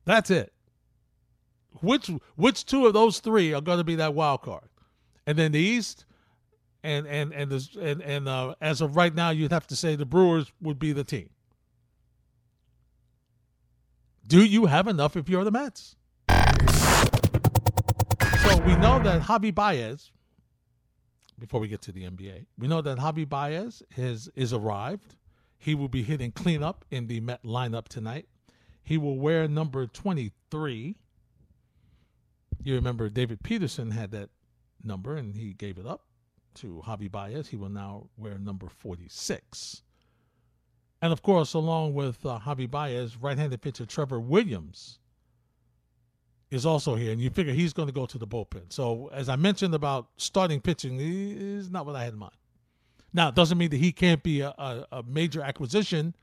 [0.05, 0.53] That's it.
[1.81, 4.69] Which which two of those three are going to be that wild card?
[5.27, 6.05] And then the East,
[6.83, 9.95] and and and the, and and uh, as of right now, you'd have to say
[9.95, 11.29] the Brewers would be the team.
[14.27, 15.95] Do you have enough if you're the Mets?
[16.29, 16.35] So
[18.61, 20.11] we know that Javi Baez,
[21.39, 25.15] before we get to the NBA, we know that Javi Baez has is arrived.
[25.57, 28.27] He will be hitting cleanup in the Met lineup tonight.
[28.83, 30.95] He will wear number 23.
[32.63, 34.29] You remember David Peterson had that
[34.83, 36.05] number and he gave it up
[36.55, 37.47] to Javi Baez.
[37.47, 39.81] He will now wear number 46.
[41.01, 44.99] And of course, along with uh, Javi Baez, right handed pitcher Trevor Williams
[46.51, 47.11] is also here.
[47.11, 48.71] And you figure he's going to go to the bullpen.
[48.71, 52.35] So, as I mentioned about starting pitching, is not what I had in mind.
[53.13, 56.15] Now, it doesn't mean that he can't be a, a, a major acquisition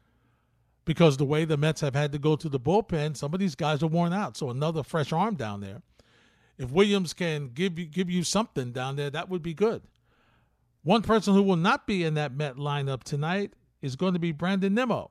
[0.85, 3.55] because the way the Mets have had to go to the bullpen, some of these
[3.55, 4.37] guys are worn out.
[4.37, 5.83] So, another fresh arm down there.
[6.59, 9.83] If Williams can give you give you something down there, that would be good.
[10.85, 14.33] One person who will not be in that Met lineup tonight is going to be
[14.33, 15.11] Brandon Nimmo.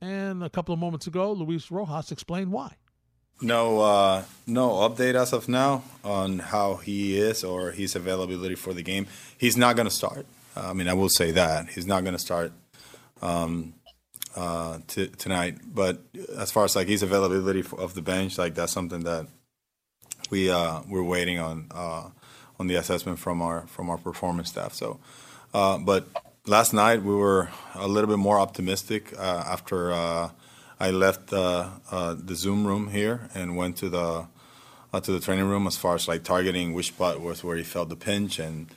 [0.00, 2.76] And a couple of moments ago, Luis Rojas explained why.
[3.42, 8.74] No, uh, no update as of now on how he is or his availability for
[8.74, 9.06] the game.
[9.38, 10.26] He's not going to start.
[10.56, 12.52] I mean, I will say that he's not going to start
[13.22, 13.74] um,
[14.36, 15.58] uh, t- tonight.
[15.64, 16.00] But
[16.36, 19.26] as far as like his availability of the bench, like that's something that
[20.30, 22.10] we uh, we're waiting on uh,
[22.58, 24.74] on the assessment from our from our performance staff.
[24.74, 25.00] So,
[25.54, 26.06] uh, but
[26.46, 30.30] last night we were a little bit more optimistic uh, after uh,
[30.80, 34.26] I left uh, uh, the Zoom room here and went to the
[34.92, 37.62] uh, to the training room as far as like targeting which spot was where he
[37.62, 38.68] felt the pinch and.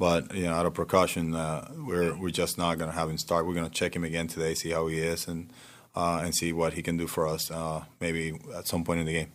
[0.00, 3.48] But you know, out of precaution, we're we're just not going to have him start.
[3.48, 5.52] We're going to check him again today, see how he is, and
[5.96, 7.50] and see what he can do for us,
[8.00, 9.32] maybe at some point in the game.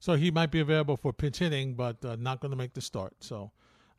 [0.00, 3.14] So he might be available for pinch hitting, but not going to make the start.
[3.20, 3.52] So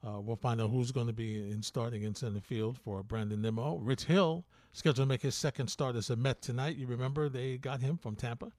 [0.06, 3.42] uh, we'll find out who's going to be in starting in center field for Brandon
[3.42, 3.78] Nimmo.
[3.78, 4.44] Rich Hill
[4.76, 6.76] scheduled to make his second start as a Met tonight.
[6.76, 8.52] You remember they got him from Tampa,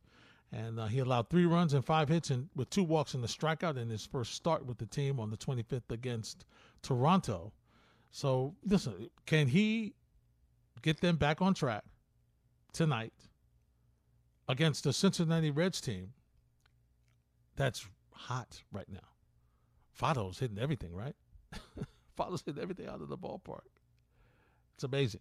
[0.51, 3.29] and uh, he allowed three runs and five hits and with two walks and a
[3.29, 6.47] strikeout in his first start with the team on the 25th against
[6.83, 7.53] Toronto.
[8.11, 9.95] So listen, can he
[10.81, 11.85] get them back on track
[12.73, 13.13] tonight
[14.49, 16.15] against the Cincinnati Reds team
[17.57, 19.01] that's hot right now?
[20.01, 21.17] Votto's hitting everything, right?
[22.19, 23.69] Votto's hitting everything out of the ballpark.
[24.77, 25.21] It's amazing.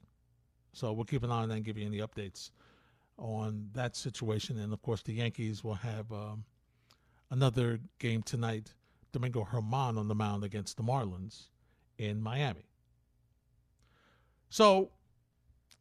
[0.75, 2.51] So we'll keep an eye on that and give you any updates
[3.17, 4.59] on that situation.
[4.59, 6.43] And of course, the Yankees will have um,
[7.31, 8.73] another game tonight.
[9.13, 11.43] Domingo Germán on the mound against the Marlins
[11.97, 12.65] in Miami.
[14.49, 14.91] So,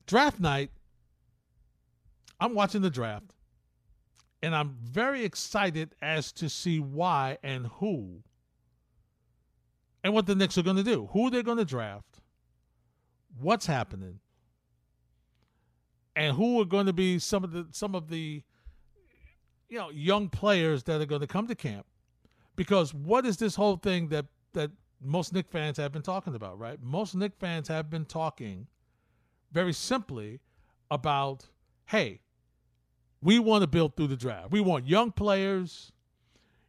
[0.07, 0.70] draft night,
[2.38, 3.35] I'm watching the draft,
[4.42, 8.22] and I'm very excited as to see why and who
[10.04, 12.20] and what the Knicks are going to do, who they're going to draft,
[13.40, 14.20] what's happening,
[16.16, 18.42] and who are going to be some of the some of the
[19.68, 21.87] you know young players that are going to come to camp.
[22.57, 26.59] Because what is this whole thing that that most Knick fans have been talking about,
[26.59, 26.79] right?
[26.83, 28.68] Most Knick fans have been talking
[29.53, 30.40] very simply
[30.90, 31.48] about,
[31.87, 32.20] hey,
[33.20, 34.50] we want to build through the draft.
[34.50, 35.92] We want young players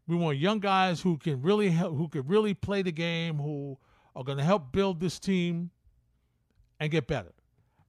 [0.07, 3.77] we want young guys who can really help, who can really play the game, who
[4.15, 5.71] are going to help build this team
[6.79, 7.31] and get better.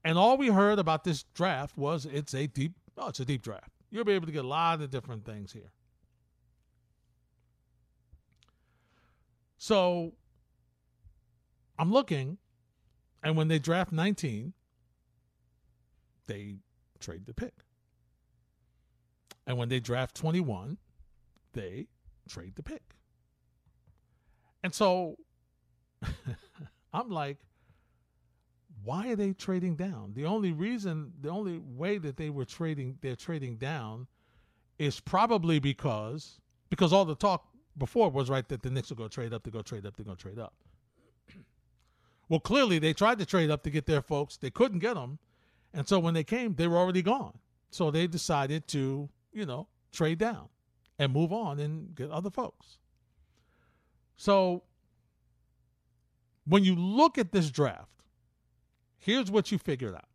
[0.07, 3.43] And all we heard about this draft was it's a deep, oh, it's a deep
[3.43, 3.73] draft.
[3.91, 5.73] You'll be able to get a lot of different things here.
[9.59, 10.13] So
[11.77, 12.39] I'm looking,
[13.25, 14.53] and when they draft 19,
[16.29, 16.59] they
[17.01, 17.65] trade the pick.
[19.45, 20.79] And when they draft 21,
[21.53, 21.89] they
[22.29, 22.95] trade the pick.
[24.63, 25.17] And so
[26.93, 27.39] I'm like,
[28.87, 30.13] why are they trading down?
[30.15, 34.07] The only reason, the only way that they were trading, they're trading down
[34.79, 36.39] is probably because,
[36.71, 37.45] because all the talk
[37.79, 39.87] before was right that the Knicks will go trade up they're going to go trade
[39.87, 40.55] up they're going to trade up.
[42.29, 44.37] well, clearly they tried to trade up to get their folks.
[44.37, 45.19] They couldn't get them,
[45.75, 47.37] and so when they came, they were already gone.
[47.71, 50.49] So they decided to, you know, trade down
[51.01, 52.79] and move on and get other folks.
[54.17, 54.63] So
[56.47, 57.96] when you look at this draft,
[58.99, 60.09] here's what you figured out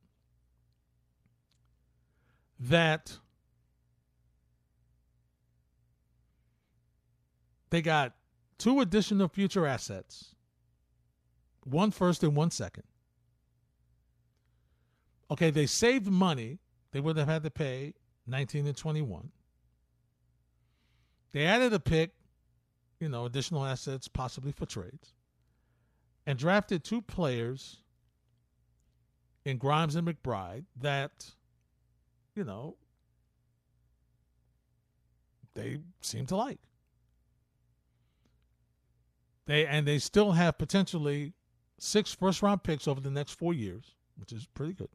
[2.60, 3.18] that
[7.72, 8.14] they got
[8.58, 10.36] two additional future assets
[11.64, 12.84] one first and one second.
[15.30, 16.60] Okay, they saved money.
[16.92, 17.94] They would have had to pay
[18.28, 19.32] 19 and 21.
[21.32, 22.12] They added a pick,
[23.00, 25.14] you know, additional assets possibly for trades,
[26.26, 27.81] and drafted two players
[29.46, 31.32] in Grimes and McBride that,
[32.36, 32.76] you know,
[35.54, 36.60] they seem to like.
[39.46, 41.34] They and they still have potentially
[41.80, 44.90] six first round picks over the next four years, which is pretty good,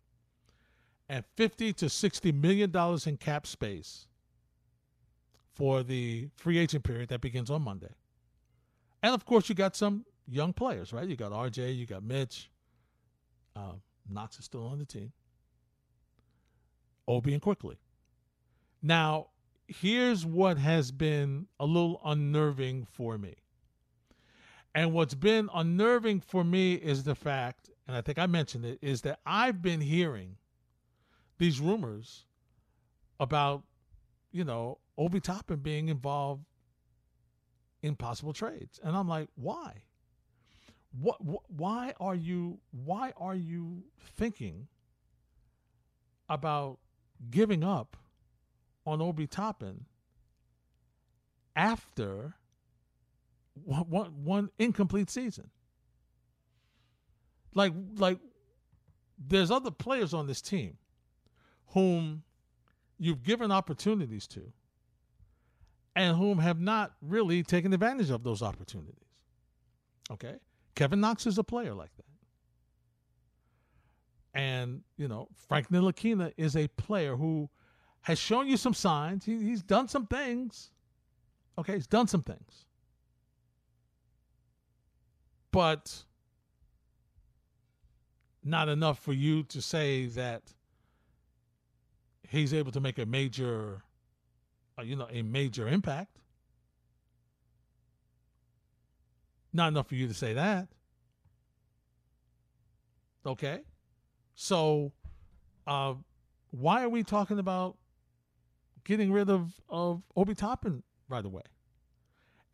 [1.09, 4.07] and fifty to sixty million dollars in cap space
[5.53, 7.93] for the free agent period that begins on Monday.
[9.03, 11.09] And of course, you got some young players, right?
[11.09, 12.51] You got RJ, you got Mitch.
[13.55, 13.73] Uh,
[14.11, 15.13] Knox is still on the team.
[17.09, 17.79] Obi and Quickley.
[18.83, 19.29] Now,
[19.69, 23.35] here's what has been a little unnerving for me.
[24.75, 28.79] And what's been unnerving for me is the fact, and I think I mentioned it,
[28.83, 30.37] is that I've been hearing
[31.39, 32.27] these rumors
[33.19, 33.65] about,
[34.33, 36.45] you know, Obi Toppin being involved
[37.83, 38.79] in possible trades.
[38.83, 39.85] And I'm like, why?
[41.01, 43.83] What, what why are you why are you
[44.17, 44.69] thinking
[46.29, 46.79] about
[47.31, 47.97] giving up
[48.87, 49.85] on Obi Toppin
[51.55, 52.35] after
[53.55, 55.51] one, one, one incomplete season?
[57.55, 58.19] Like like
[59.19, 60.79] there's other players on this team
[61.69, 62.23] whom
[62.99, 64.53] you've given opportunities to
[65.95, 68.95] and whom have not really taken advantage of those opportunities.
[70.11, 70.37] Okay?
[70.77, 72.05] Kevin Knox is a player like that.
[74.39, 77.49] And, you know, Frank Ntilikina is a player who
[78.03, 79.25] has shown you some signs.
[79.25, 80.71] He, he's done some things.
[81.59, 82.67] Okay, he's done some things.
[85.51, 86.05] But
[88.45, 90.43] not enough for you to say that
[92.29, 93.83] he's able to make a major
[94.79, 96.19] uh, you know, a major impact.
[99.53, 100.69] Not enough for you to say that.
[103.25, 103.61] Okay.
[104.35, 104.93] So,
[105.67, 105.95] uh,
[106.51, 107.77] why are we talking about
[108.85, 111.43] getting rid of, of Obi Toppin right away?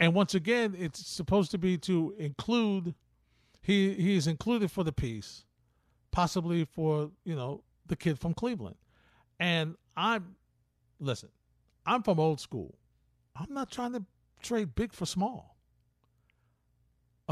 [0.01, 2.95] And once again, it's supposed to be to include,
[3.61, 5.45] he, he is included for the piece,
[6.11, 8.77] possibly for, you know, the kid from Cleveland.
[9.39, 10.37] And I'm,
[10.99, 11.29] listen,
[11.87, 12.79] I'm from old school.
[13.37, 14.05] I'm not trying to
[14.43, 15.52] trade big for small.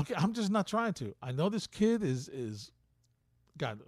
[0.01, 1.15] Okay, I'm just not trying to.
[1.23, 2.73] I know this kid is is
[3.59, 3.79] got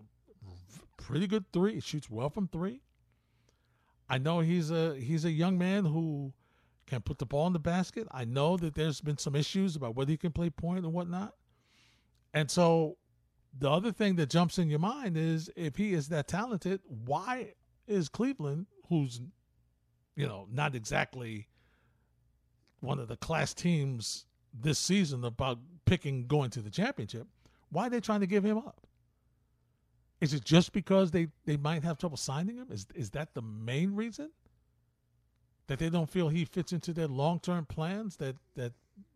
[0.97, 1.75] pretty good three.
[1.75, 2.83] He shoots well from three.
[4.09, 6.33] I know he's a he's a young man who
[6.87, 8.07] can put the ball in the basket.
[8.11, 11.35] I know that there's been some issues about whether he can play point and whatnot.
[12.35, 12.97] And so
[13.59, 17.55] the other thing that jumps in your mind is if he is that talented, why
[17.87, 19.21] is Cleveland, who's
[20.17, 21.49] you know, not exactly
[22.81, 27.27] one of the class teams this season about picking going to the championship,
[27.71, 28.87] why are they trying to give him up?
[30.21, 32.69] Is it just because they, they might have trouble signing him?
[32.71, 34.31] Is is that the main reason?
[35.67, 38.17] That they don't feel he fits into their long term plans?
[38.17, 38.73] That, that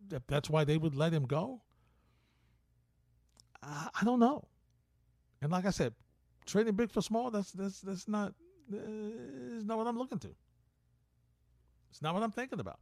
[0.09, 1.61] that that's why they would let him go?
[3.63, 4.47] I, I don't know.
[5.41, 5.93] And like I said,
[6.45, 8.33] trading big for small, that's that's that's not
[8.69, 10.35] is not what I'm looking to.
[11.89, 12.79] It's not what I'm thinking about.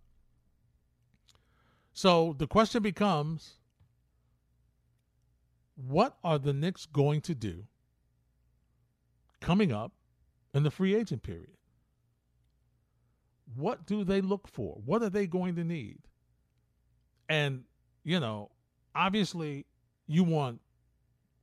[1.94, 3.60] So the question becomes
[5.76, 7.66] what are the Knicks going to do
[9.42, 9.92] coming up
[10.54, 11.58] in the free agent period?
[13.56, 14.82] What do they look for?
[14.86, 16.00] What are they going to need?
[17.30, 17.64] And,
[18.04, 18.52] you know,
[18.94, 19.66] obviously
[20.08, 20.62] you want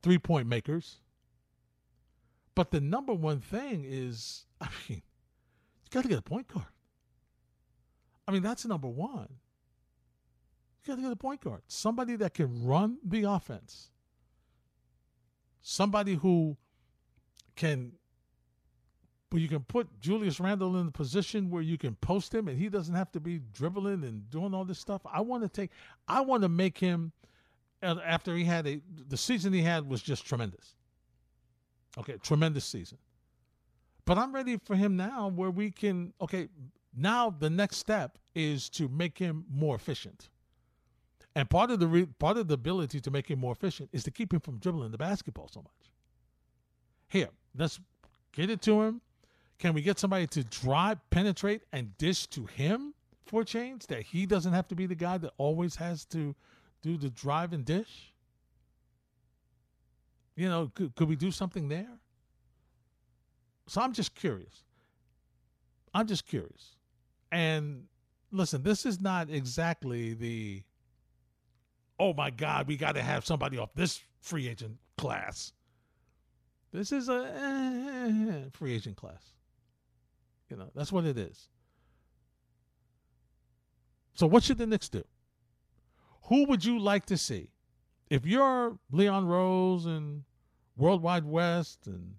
[0.02, 0.98] three point makers.
[2.54, 5.02] But the number one thing is, I mean,
[5.84, 6.66] you got to get a point guard.
[8.26, 9.28] I mean, that's number one.
[10.82, 13.91] You got to get a point guard, somebody that can run the offense,
[15.62, 16.56] somebody who
[17.56, 17.92] can
[19.32, 22.58] but you can put Julius Randle in the position where you can post him and
[22.58, 25.00] he doesn't have to be dribbling and doing all this stuff.
[25.10, 25.70] I want to take,
[26.06, 27.12] I want to make him,
[27.82, 30.74] after he had a, the season he had was just tremendous.
[31.96, 32.98] Okay, tremendous season.
[34.04, 36.48] But I'm ready for him now where we can, okay,
[36.94, 40.28] now the next step is to make him more efficient.
[41.34, 44.04] And part of the re- part of the ability to make him more efficient is
[44.04, 45.90] to keep him from dribbling the basketball so much.
[47.08, 47.80] Here, let's
[48.32, 49.00] get it to him.
[49.58, 53.86] Can we get somebody to drive, penetrate, and dish to him for change?
[53.86, 56.34] That he doesn't have to be the guy that always has to
[56.82, 58.12] do the drive and dish?
[60.34, 61.98] You know, could, could we do something there?
[63.68, 64.64] So I'm just curious.
[65.94, 66.76] I'm just curious.
[67.30, 67.84] And
[68.30, 70.62] listen, this is not exactly the
[72.02, 75.52] oh my God, we got to have somebody off this free agent class.
[76.72, 79.22] This is a eh, free agent class.
[80.50, 81.48] You know, that's what it is.
[84.14, 85.04] So, what should the Knicks do?
[86.24, 87.50] Who would you like to see?
[88.10, 90.24] If you're Leon Rose and
[90.76, 92.14] World Wide Wes and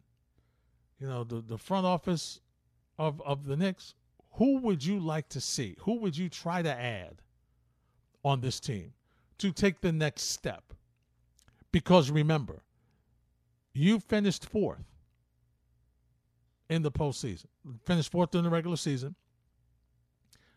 [0.99, 2.39] you know the, the front office
[2.97, 3.95] of, of the Knicks,
[4.31, 5.75] who would you like to see?
[5.81, 7.21] Who would you try to add
[8.23, 8.93] on this team
[9.39, 10.73] to take the next step?
[11.71, 12.63] Because remember,
[13.73, 14.84] you finished fourth
[16.69, 17.47] in the postseason.
[17.86, 19.15] Finished fourth in the regular season.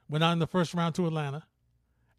[0.08, 1.44] Went on in the first round to Atlanta.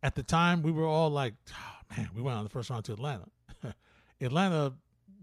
[0.03, 2.86] At the time, we were all like, oh, man, we went on the first round
[2.86, 3.26] to Atlanta.
[4.22, 4.74] Atlanta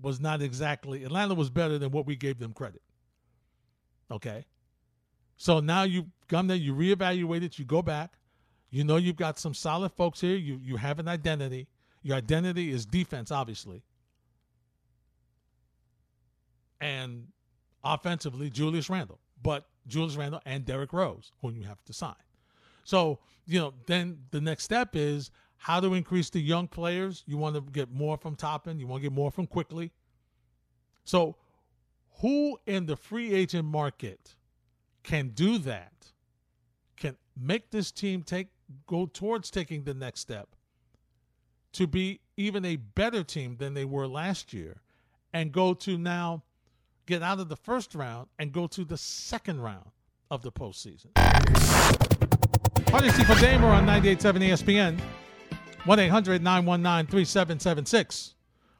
[0.00, 2.82] was not exactly, Atlanta was better than what we gave them credit.
[4.10, 4.44] Okay.
[5.36, 8.14] So now you've come there, you reevaluate it, you go back.
[8.74, 10.34] You know you've got some solid folks here.
[10.34, 11.68] You you have an identity.
[12.02, 13.84] Your identity is defense, obviously.
[16.80, 17.28] And
[17.84, 19.20] offensively, Julius Randle.
[19.40, 22.16] But Julius Randle and Derrick Rose, whom you have to sign.
[22.82, 27.22] So, you know, then the next step is how to increase the young players.
[27.26, 29.92] You want to get more from Toppin, you want to get more from Quickley.
[31.04, 31.36] So,
[32.22, 34.34] who in the free agent market
[35.04, 36.10] can do that,
[36.96, 38.48] can make this team take
[38.86, 40.48] go towards taking the next step
[41.72, 44.80] to be even a better team than they were last year
[45.32, 46.42] and go to now
[47.06, 49.90] get out of the first round and go to the second round
[50.30, 51.12] of the postseason.
[52.86, 55.00] Party for Damer on 98.7 ESPN.
[55.84, 58.34] 1 800 919 3776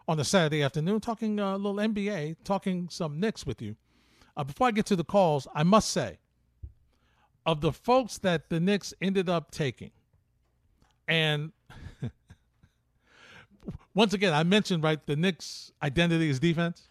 [0.09, 3.77] on the Saturday afternoon, talking a little NBA, talking some Knicks with you.
[4.37, 6.19] Uh, before I get to the calls, I must say,
[7.47, 9.91] of the folks that the Knicks ended up taking,
[11.07, 11.53] and
[13.95, 16.89] once again, I mentioned, right, the Knicks' identity is defense.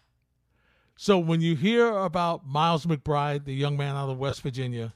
[0.96, 4.94] So when you hear about Miles McBride, the young man out of West Virginia,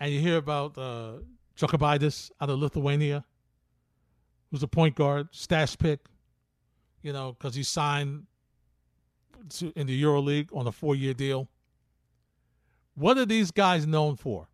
[0.00, 1.12] and you hear about uh,
[1.56, 3.24] Jokubaitis out of Lithuania,
[4.50, 6.00] who's a point guard, stash pick,
[7.02, 8.26] you know, because he signed
[9.50, 11.48] to, in the EuroLeague on a four-year deal.
[12.94, 14.48] What are these guys known for?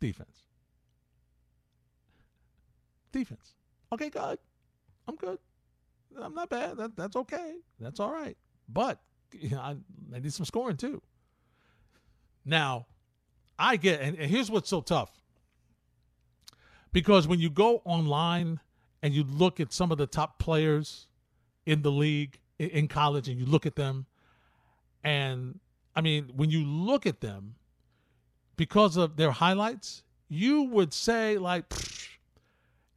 [0.00, 0.42] Defense.
[3.12, 3.54] Defense.
[3.92, 4.38] Okay, good.
[5.06, 5.38] I'm good.
[6.20, 6.76] I'm not bad.
[6.76, 7.56] That, that's okay.
[7.80, 8.36] That's all right.
[8.68, 9.00] But
[9.32, 9.76] you know, I,
[10.14, 11.02] I need some scoring too.
[12.44, 12.86] Now,
[13.58, 15.10] I get, and, and here's what's so tough.
[16.92, 18.60] Because when you go online
[19.02, 21.08] and you look at some of the top players
[21.66, 24.06] in the league, in, in college, and you look at them,
[25.02, 25.58] and
[25.96, 27.54] I mean, when you look at them,
[28.56, 31.72] because of their highlights, you would say like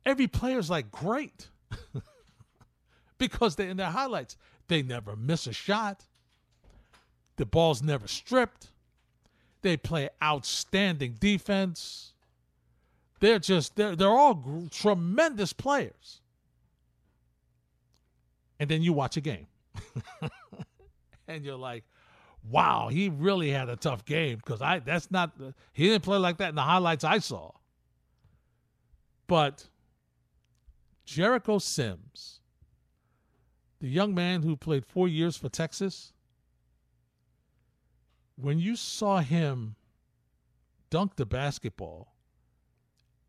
[0.06, 1.50] every player's like great
[3.18, 4.38] because they're in their highlights
[4.68, 6.06] they never miss a shot.
[7.38, 8.72] The ball's never stripped.
[9.62, 12.14] They play outstanding defense.
[13.20, 16.22] They're just they're they're all tremendous players.
[18.60, 19.48] And then you watch a game.
[21.28, 21.84] and you're like,
[22.50, 25.34] "Wow, he really had a tough game because I that's not
[25.74, 27.52] he didn't play like that in the highlights I saw."
[29.28, 29.68] But
[31.06, 32.38] Jericho Sims
[33.80, 36.14] the young man who played four years for Texas,
[38.36, 39.76] when you saw him
[40.90, 42.16] dunk the basketball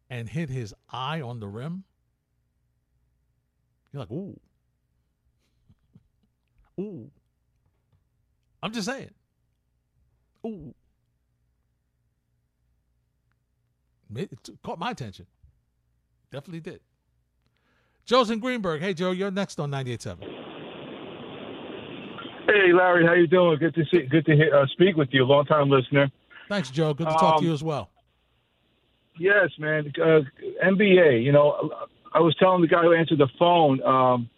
[0.08, 1.84] and hit his eye on the rim,
[3.92, 4.38] you're like, ooh.
[6.80, 7.10] Ooh.
[8.62, 9.10] I'm just saying.
[10.46, 10.74] Ooh.
[14.14, 14.30] It
[14.64, 15.26] caught my attention.
[16.32, 16.80] Definitely did.
[18.06, 18.80] Joe's in Greenburgh.
[18.80, 20.18] Hey, Joe, you're next on 98.7.
[22.46, 23.58] Hey, Larry, how you doing?
[23.58, 25.24] Good to see, good to hear, uh, speak with you.
[25.24, 26.10] Long time listener.
[26.48, 26.94] Thanks, Joe.
[26.94, 27.90] Good to talk Um, to you as well.
[29.18, 29.92] Yes, man.
[30.00, 30.20] Uh,
[30.64, 31.22] NBA.
[31.22, 31.70] You know,
[32.14, 33.82] I was telling the guy who answered the phone.
[33.82, 34.37] Um, it's-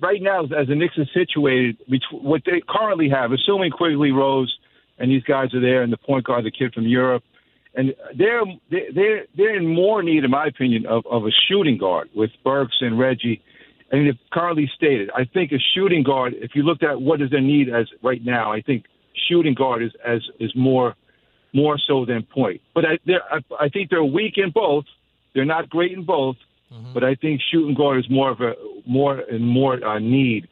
[0.00, 1.76] right now, as the Knicks are situated,
[2.10, 4.56] what they currently have, assuming Quickley Rose
[4.98, 7.24] and these guys are there, and the point guard, the kid from Europe,
[7.74, 12.08] and they're they're they're, in more need, in my opinion, of, of a shooting guard
[12.14, 13.42] with Burks and Reggie.
[13.92, 16.34] Mean, if currently stated, I think a shooting guard.
[16.36, 18.86] If you looked at what is their need as right now, I think
[19.28, 20.94] shooting guard is as is more
[21.52, 22.60] more so than point.
[22.74, 22.98] But I
[23.30, 24.84] I, I think they're weak in both.
[25.34, 26.36] They're not great in both.
[26.92, 28.54] But I think shooting guard is more of a
[28.86, 30.48] more and more uh, need.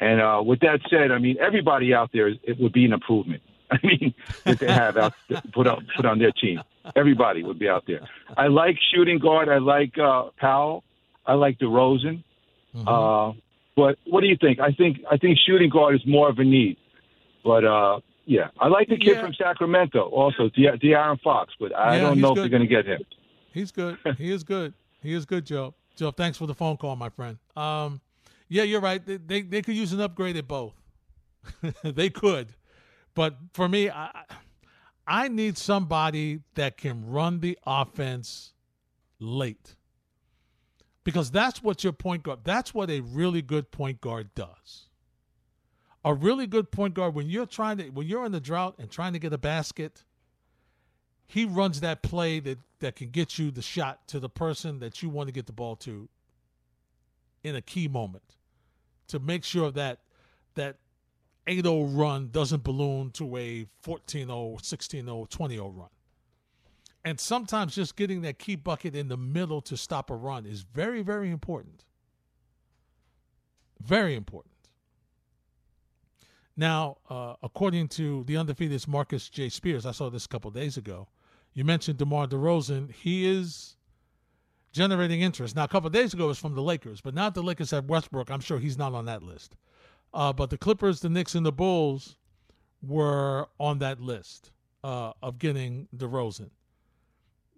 [0.00, 3.42] And uh, with that said, I mean everybody out there it would be an improvement.
[3.70, 4.14] I mean
[4.44, 5.14] that they have out
[5.52, 6.60] put on put on their team.
[6.94, 8.00] Everybody would be out there.
[8.36, 9.48] I like shooting guard.
[9.48, 10.84] I like uh, Powell.
[11.26, 12.22] I like DeRozan.
[12.86, 13.32] Uh,
[13.74, 14.60] but what do you think?
[14.60, 16.76] I think I think shooting guard is more of a need.
[17.44, 19.20] But uh, yeah, I like the kid Yeah.
[19.22, 21.54] from Sacramento also, De- De'Aaron Fox.
[21.58, 23.00] But I Yeah, don't he's know if they're going to get him.
[23.52, 23.98] He's good.
[24.18, 24.74] He is good.
[25.06, 25.74] He is good, Joe.
[25.96, 27.38] Joe, thanks for the phone call, my friend.
[27.54, 28.00] Um,
[28.48, 29.04] yeah, you're right.
[29.04, 30.74] They they, they could use an upgrade at both.
[31.84, 32.54] they could,
[33.14, 34.24] but for me, I
[35.06, 38.52] I need somebody that can run the offense
[39.20, 39.76] late
[41.04, 42.40] because that's what your point guard.
[42.42, 44.88] That's what a really good point guard does.
[46.04, 48.90] A really good point guard when you're trying to when you're in the drought and
[48.90, 50.02] trying to get a basket
[51.26, 55.02] he runs that play that, that can get you the shot to the person that
[55.02, 56.08] you want to get the ball to
[57.42, 58.36] in a key moment
[59.08, 60.00] to make sure that
[60.54, 60.76] that
[61.46, 65.88] 8-0 run doesn't balloon to a 14-0, 16-0, 20-0 run.
[67.04, 70.62] And sometimes just getting that key bucket in the middle to stop a run is
[70.62, 71.84] very, very important.
[73.80, 74.54] Very important.
[76.56, 79.50] Now, uh, according to the undefeated Marcus J.
[79.50, 81.06] Spears, I saw this a couple days ago.
[81.56, 82.92] You mentioned DeMar DeRozan.
[82.92, 83.76] He is
[84.72, 85.56] generating interest.
[85.56, 87.86] Now, a couple days ago, it was from the Lakers, but now the Lakers have
[87.86, 88.30] Westbrook.
[88.30, 89.56] I'm sure he's not on that list.
[90.12, 92.18] Uh, but the Clippers, the Knicks, and the Bulls
[92.82, 94.50] were on that list
[94.84, 96.50] uh, of getting DeRozan.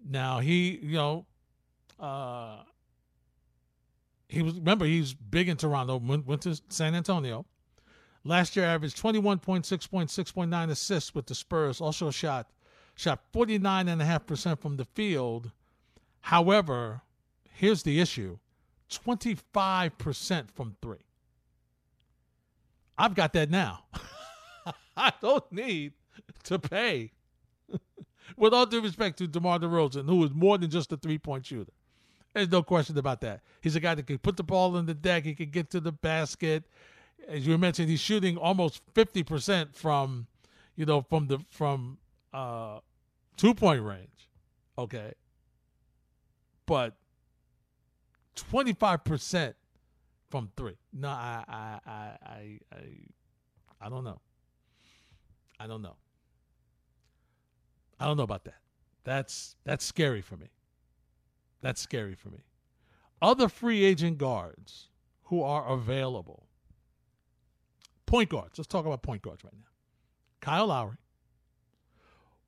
[0.09, 1.27] Now, he, you know,
[1.99, 2.59] uh,
[4.29, 7.47] he was, remember, he's big in Toronto, went, went to San Antonio.
[8.23, 11.81] Last year, averaged 21.6 points, 6.9 assists with the Spurs.
[11.81, 12.47] Also shot
[12.99, 15.53] shot 49.5% from the field.
[16.21, 17.03] However,
[17.53, 18.39] here's the issue
[18.91, 20.97] 25% from three.
[22.97, 23.85] I've got that now.
[24.97, 25.93] I don't need
[26.45, 27.13] to pay.
[28.37, 31.47] With all due respect to DeMar DeRozan, who is more than just a three point
[31.47, 31.73] shooter.
[32.35, 33.43] There's no question about that.
[33.61, 35.81] He's a guy that can put the ball in the deck, he can get to
[35.81, 36.65] the basket.
[37.29, 40.27] As you mentioned, he's shooting almost 50% from,
[40.75, 41.99] you know, from the from
[42.33, 42.81] uh
[43.39, 44.29] two point range.
[44.77, 45.13] Okay.
[46.67, 46.97] But
[48.37, 49.55] 25%
[50.29, 50.77] from three.
[50.93, 54.21] No, I I I I I, I don't know.
[55.59, 55.97] I don't know.
[57.99, 58.61] I don't know about that.
[59.05, 60.49] That's that's scary for me.
[61.63, 62.45] That's scary for me.
[63.21, 64.89] Other free agent guards
[65.25, 66.47] who are available.
[68.07, 68.59] Point guards.
[68.59, 69.69] Let's talk about point guards right now.
[70.41, 70.97] Kyle Lowry,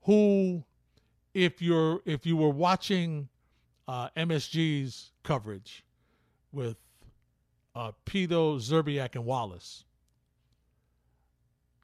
[0.03, 0.65] who,
[1.35, 3.29] if you're if you were watching
[3.89, 5.85] uh, MSG's coverage
[6.53, 6.77] with
[7.75, 9.85] uh, Pito, Szczerbiak, and Wallace,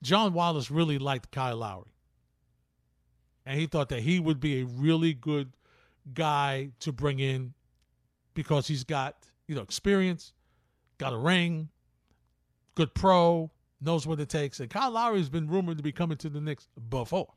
[0.03, 1.93] John Wallace really liked Kyle Lowry.
[3.45, 5.53] And he thought that he would be a really good
[6.13, 7.55] guy to bring in
[8.35, 9.17] because he's got,
[9.47, 10.33] you know, experience,
[10.99, 11.69] got a ring,
[12.75, 14.61] good pro, knows what it takes.
[14.61, 17.33] And Kyle Lowry has been rumored to be coming to the Knicks before.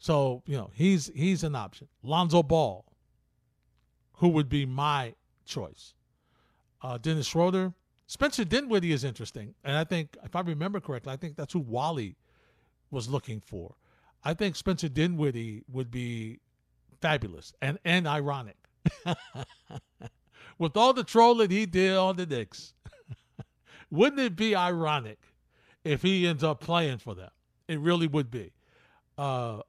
[0.00, 1.88] So, you know, he's he's an option.
[2.02, 2.84] Lonzo Ball,
[4.14, 5.94] who would be my choice.
[6.82, 7.72] Uh, Dennis Schroeder.
[8.06, 9.54] Spencer Dinwiddie is interesting.
[9.64, 12.16] And I think, if I remember correctly, I think that's who Wally
[12.90, 13.74] was looking for.
[14.24, 16.40] I think Spencer Dinwiddie would be
[17.00, 18.56] fabulous and, and ironic.
[20.58, 22.72] With all the trolling he did on the Knicks,
[23.90, 25.18] wouldn't it be ironic
[25.84, 27.30] if he ends up playing for them?
[27.68, 28.52] It really would be.
[29.18, 29.60] Uh,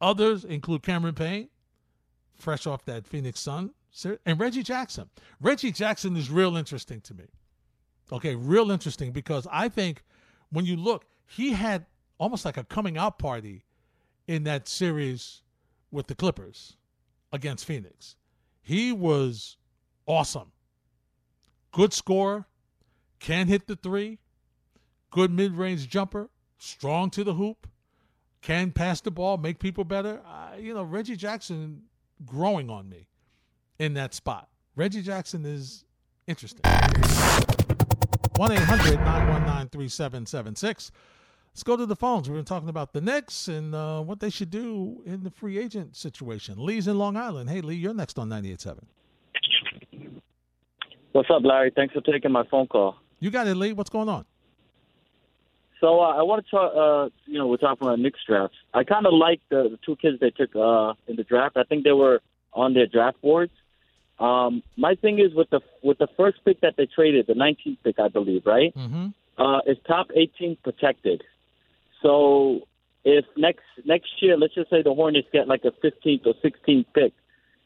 [0.00, 1.48] others include Cameron Payne,
[2.34, 3.70] fresh off that Phoenix Sun,
[4.24, 5.10] and Reggie Jackson.
[5.40, 7.24] Reggie Jackson is real interesting to me.
[8.12, 10.02] Okay, real interesting because I think
[10.50, 11.86] when you look, he had
[12.18, 13.64] almost like a coming out party
[14.26, 15.42] in that series
[15.90, 16.76] with the Clippers
[17.32, 18.16] against Phoenix.
[18.62, 19.56] He was
[20.06, 20.52] awesome.
[21.72, 22.46] Good scorer,
[23.20, 24.18] can hit the three,
[25.10, 27.68] good mid range jumper, strong to the hoop,
[28.42, 30.20] can pass the ball, make people better.
[30.26, 31.82] Uh, you know, Reggie Jackson
[32.24, 33.06] growing on me
[33.78, 34.48] in that spot.
[34.76, 35.84] Reggie Jackson is
[36.26, 36.62] interesting.
[36.64, 40.90] 1 800 919 3776.
[41.52, 42.28] Let's go to the phones.
[42.28, 45.58] We've been talking about the Knicks and uh, what they should do in the free
[45.58, 46.64] agent situation.
[46.64, 47.50] Lee's in Long Island.
[47.50, 48.84] Hey, Lee, you're next on 98.7.
[51.12, 51.72] What's up, Larry?
[51.74, 52.96] Thanks for taking my phone call.
[53.18, 53.72] You got it, Lee.
[53.72, 54.24] What's going on?
[55.80, 56.72] So uh, I want to talk.
[56.76, 58.56] Uh, you know, we're talking about Knicks drafts.
[58.74, 61.56] I kind of like the, the two kids they took uh, in the draft.
[61.56, 62.20] I think they were
[62.52, 63.52] on their draft boards.
[64.18, 67.78] Um, my thing is with the with the first pick that they traded, the 19th
[67.82, 68.74] pick, I believe, right?
[68.76, 69.08] Mm-hmm.
[69.38, 71.22] Uh, is top 18 protected.
[72.02, 72.60] So
[73.04, 76.86] if next next year, let's just say the Hornets get like a 15th or 16th
[76.94, 77.14] pick,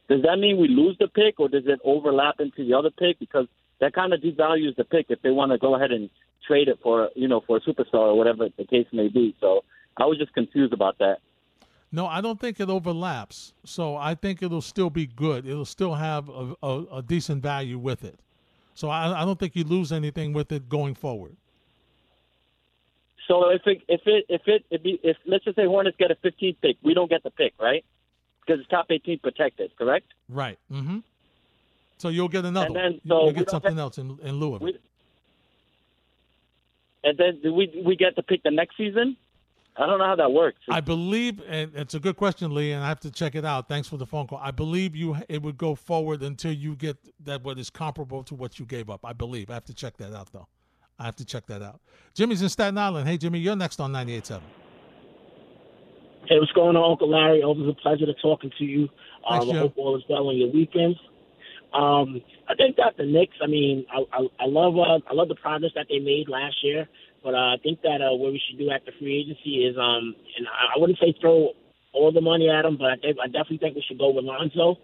[0.08, 3.18] does that mean we lose the pick, or does it overlap into the other pick?
[3.18, 3.48] Because
[3.80, 6.10] that kind of devalues the pick if they want to go ahead and
[6.46, 9.34] trade it for you know for a superstar or whatever the case may be.
[9.40, 9.64] So
[9.96, 11.18] I was just confused about that.
[11.92, 13.52] No, I don't think it overlaps.
[13.64, 15.46] So I think it'll still be good.
[15.46, 18.18] It'll still have a, a, a decent value with it.
[18.74, 21.36] So I, I, don't think you lose anything with it going forward.
[23.28, 26.10] So if it if it if it if, it, if let's just say Hornets get
[26.10, 27.84] a 15th pick, we don't get the pick, right?
[28.44, 30.06] Because it's top 18 protected, correct?
[30.28, 30.58] Right.
[30.72, 30.98] Mm-hmm.
[32.04, 32.66] So you'll get another.
[32.66, 34.82] And then, so you'll get something else in, in lieu of we, it.
[37.02, 39.16] And then do we we get to pick the next season?
[39.74, 40.58] I don't know how that works.
[40.70, 43.68] I believe, and it's a good question, Lee, and I have to check it out.
[43.68, 44.38] Thanks for the phone call.
[44.42, 48.34] I believe you it would go forward until you get that what is comparable to
[48.34, 49.00] what you gave up.
[49.02, 49.48] I believe.
[49.48, 50.46] I have to check that out though.
[50.98, 51.80] I have to check that out.
[52.12, 53.08] Jimmy's in Staten Island.
[53.08, 54.42] Hey, Jimmy, you're next on 98.7.
[56.28, 57.42] Hey, what's going on, Uncle Larry?
[57.42, 58.90] Always a pleasure to talking to you.
[59.26, 60.98] Thanks, um, I hope all is well on your weekends.
[61.74, 63.36] Um, I think that the Knicks.
[63.42, 66.62] I mean, I, I, I love uh, I love the progress that they made last
[66.62, 66.86] year,
[67.22, 70.14] but uh, I think that uh, what we should do the free agency is, um,
[70.38, 71.50] and I, I wouldn't say throw
[71.92, 74.24] all the money at them, but I, think, I definitely think we should go with
[74.24, 74.76] Lonzo.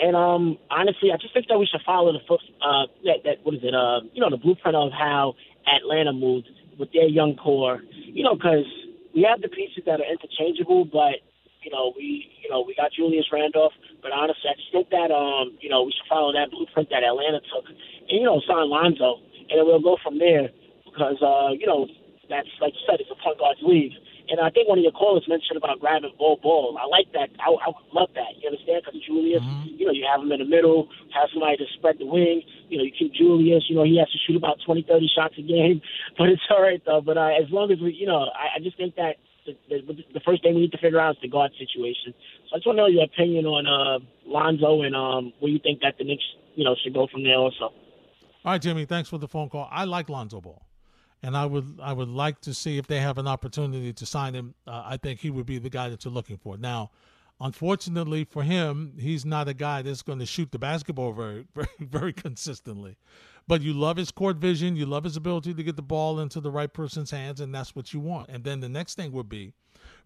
[0.00, 3.36] And um, honestly, I just think that we should follow the foot, uh, that, that
[3.44, 3.74] what is it?
[3.74, 5.34] Uh, you know, the blueprint of how
[5.70, 7.80] Atlanta moved with their young core.
[7.92, 8.66] You know, because
[9.14, 11.22] we have the pieces that are interchangeable, but
[11.64, 15.10] you know, we you know we got Julius Randolph, but honestly, I just think that
[15.10, 18.68] um, you know we should follow that blueprint that Atlanta took, and you know, sign
[18.68, 20.52] Lonzo, and then we'll go from there
[20.84, 21.88] because uh, you know
[22.28, 23.92] that's like you said, it's a point guard's league.
[24.24, 26.78] And I think one of your callers mentioned about grabbing Bol Bol.
[26.80, 27.28] I like that.
[27.36, 28.40] I, I would love that.
[28.40, 28.80] You understand?
[28.80, 29.44] Because Julius,
[29.76, 32.40] you know, you have him in the middle, have somebody to spread the wing.
[32.72, 33.68] You know, you keep Julius.
[33.68, 35.82] You know, he has to shoot about twenty, thirty shots a game,
[36.18, 37.02] but it's all right though.
[37.04, 40.20] But uh, as long as we, you know, I, I just think that the, the,
[40.20, 42.14] first thing we need to figure out is the guard situation.
[42.48, 45.58] So I just want to know your opinion on uh, Lonzo and um, where you
[45.58, 46.24] think that the Knicks,
[46.54, 47.36] you know, should go from there.
[47.36, 47.64] Also.
[47.64, 47.72] All
[48.52, 48.84] right, Jimmy.
[48.84, 49.68] Thanks for the phone call.
[49.70, 50.62] I like Lonzo Ball,
[51.22, 54.34] and I would I would like to see if they have an opportunity to sign
[54.34, 54.54] him.
[54.66, 56.56] Uh, I think he would be the guy that you're looking for.
[56.56, 56.90] Now,
[57.40, 61.68] unfortunately for him, he's not a guy that's going to shoot the basketball very very
[61.80, 62.96] very consistently.
[63.46, 66.40] But you love his court vision, you love his ability to get the ball into
[66.40, 68.30] the right person's hands, and that's what you want.
[68.30, 69.52] And then the next thing would be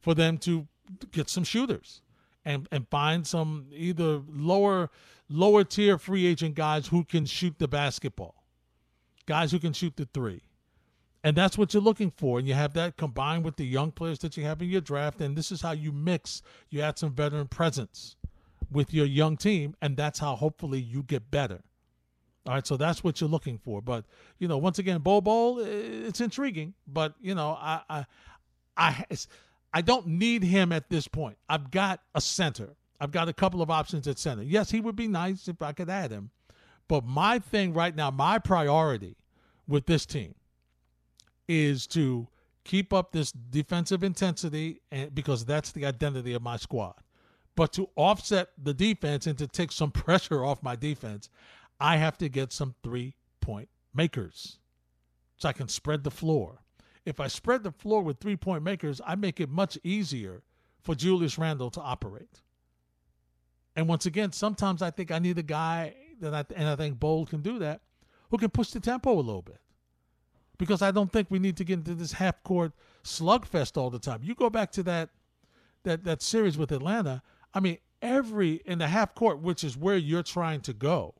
[0.00, 0.66] for them to
[1.12, 2.00] get some shooters
[2.44, 4.90] and and find some either lower
[5.28, 8.42] lower tier free agent guys who can shoot the basketball,
[9.26, 10.42] guys who can shoot the three.
[11.24, 12.38] And that's what you're looking for.
[12.38, 15.20] And you have that combined with the young players that you have in your draft.
[15.20, 16.42] And this is how you mix.
[16.70, 18.16] You add some veteran presence
[18.70, 19.74] with your young team.
[19.82, 21.60] And that's how hopefully you get better.
[22.48, 22.66] All right.
[22.66, 23.82] So that's what you're looking for.
[23.82, 24.06] But,
[24.38, 26.72] you know, once again, Bol, it's intriguing.
[26.86, 28.06] But, you know, I, I,
[28.78, 29.04] I,
[29.74, 31.36] I don't need him at this point.
[31.50, 32.70] I've got a center.
[32.98, 34.42] I've got a couple of options at center.
[34.42, 36.30] Yes, he would be nice if I could add him.
[36.88, 39.16] But my thing right now, my priority
[39.66, 40.34] with this team
[41.48, 42.28] is to
[42.64, 46.94] keep up this defensive intensity and because that's the identity of my squad.
[47.56, 51.28] But to offset the defense and to take some pressure off my defense,
[51.80, 54.58] I have to get some three point makers
[55.36, 56.62] so I can spread the floor.
[57.04, 60.42] If I spread the floor with three point makers, I make it much easier
[60.82, 62.42] for Julius Randle to operate.
[63.76, 66.98] And once again, sometimes I think I need a guy that I, and I think
[66.98, 67.80] Bold can do that,
[68.30, 69.60] who can push the tempo a little bit
[70.58, 72.72] because I don't think we need to get into this half court
[73.04, 74.20] slugfest all the time.
[74.22, 75.10] You go back to that
[75.84, 77.22] that that series with Atlanta.
[77.54, 81.14] I mean, every in the half court, which is where you're trying to go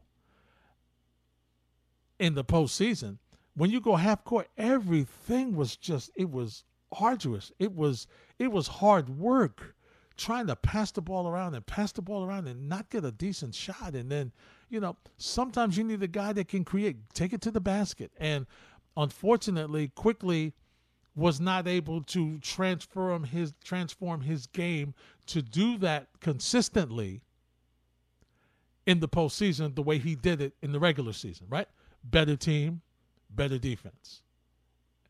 [2.19, 3.19] in the postseason,
[3.55, 7.53] when you go half court, everything was just it was arduous.
[7.59, 8.07] It was
[8.39, 9.75] it was hard work
[10.17, 13.13] trying to pass the ball around and pass the ball around and not get a
[13.13, 13.95] decent shot.
[13.95, 14.33] And then,
[14.69, 18.11] you know, sometimes you need a guy that can create, take it to the basket.
[18.19, 18.47] And
[18.97, 20.55] unfortunately, Quickley,
[21.19, 24.95] was not able to transform his transform his game
[25.27, 27.21] to do that consistently
[28.87, 31.67] in the postseason the way he did it in the regular season, right?
[32.11, 32.81] Better team,
[33.31, 34.23] better defense.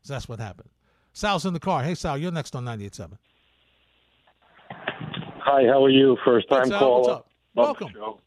[0.01, 0.69] So that's what happened.
[1.13, 1.83] Sal's in the car.
[1.83, 3.17] Hey Sal, you're next on 98.7.
[4.71, 6.17] Hi, how are you?
[6.25, 6.97] First time Hey, caller.
[6.99, 7.27] what's up?
[7.55, 8.19] Love the Welcome.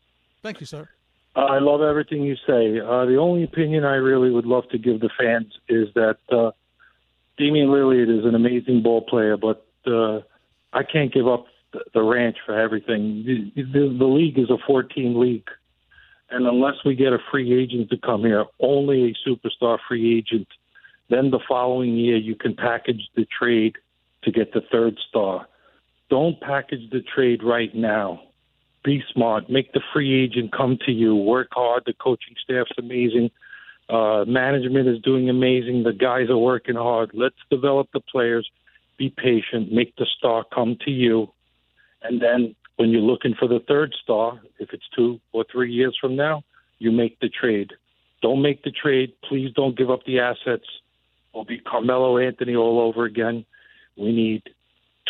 [0.43, 0.89] Thank you, sir.
[1.35, 2.79] I love everything you say.
[2.81, 6.51] Uh, the only opinion I really would love to give the fans is that uh,
[7.39, 10.21] Damian Lillard is an amazing ball player, but uh,
[10.75, 13.25] I can't give up the, the ranch for everything.
[13.55, 15.49] The, the, the league is a 14 league,
[16.33, 20.49] and unless we get a free agent to come here, only a superstar free agent,
[21.11, 23.77] then the following year you can package the trade
[24.25, 25.47] to get the third star.
[26.11, 28.23] Don't package the trade right now
[28.85, 29.49] be smart.
[29.49, 31.15] Make the free agent come to you.
[31.15, 31.85] Work hard.
[31.87, 33.31] The coaching staff's amazing.
[33.89, 35.83] Uh, management is doing amazing.
[35.83, 37.11] The guys are working hard.
[37.15, 38.49] Let's develop the players.
[38.99, 39.73] Be patient.
[39.73, 41.33] Make the star come to you.
[42.03, 45.97] And then when you're looking for the third star, if it's two or three years
[46.01, 46.43] from now,
[46.81, 47.71] you make the trade.
[48.23, 49.13] Don't make the trade.
[49.23, 50.65] Please don't give up the assets.
[51.33, 53.47] It'll be Carmelo Anthony all over again.
[53.97, 54.43] We need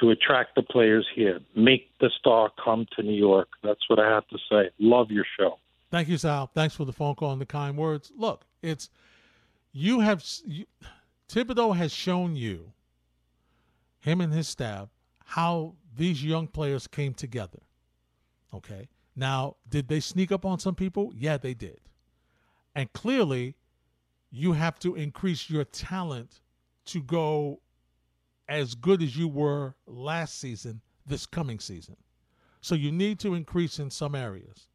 [0.00, 1.40] to attract the players here.
[1.56, 3.48] Make the star come to New York.
[3.62, 4.68] That's what I have to say.
[4.78, 5.58] Love your show.
[5.90, 6.48] Thank you, Sal.
[6.48, 8.12] Thanks for the phone call and the kind words.
[8.14, 8.90] Look, it's
[9.72, 10.66] you have you,
[11.26, 12.74] Thibodeau has shown you,
[14.00, 14.90] him and his staff,
[15.24, 17.60] how these young players came together.
[18.54, 18.88] Okay.
[19.14, 21.12] Now, did they sneak up on some people?
[21.14, 21.80] Yeah, they did.
[22.74, 23.56] And clearly,
[24.30, 26.40] you have to increase your talent
[26.86, 27.60] to go
[28.48, 31.96] as good as you were last season this coming season.
[32.60, 34.68] So you need to increase in some areas.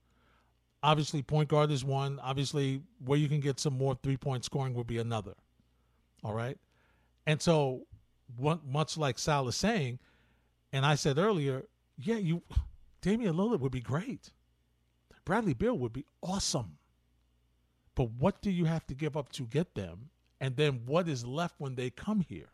[0.83, 2.19] Obviously, point guard is one.
[2.21, 5.33] Obviously, where you can get some more three point scoring would be another.
[6.23, 6.57] All right.
[7.25, 7.87] And so,
[8.35, 9.99] one, much like Sal is saying,
[10.77, 11.63] and I said earlier,
[11.97, 12.43] yeah, you,
[13.01, 14.29] Damian Lillard would be great.
[15.25, 16.77] Bradley Beal would be awesome.
[17.95, 20.11] But what do you have to give up to get them?
[20.39, 22.49] And then what is left when they come here?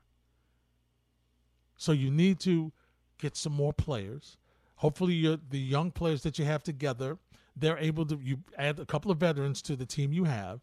[1.75, 2.71] So you need to
[3.17, 4.37] get some more players.
[4.77, 7.17] Hopefully, the young players that you have together,
[7.57, 8.17] they're able to.
[8.23, 10.61] You add a couple of veterans to the team you have.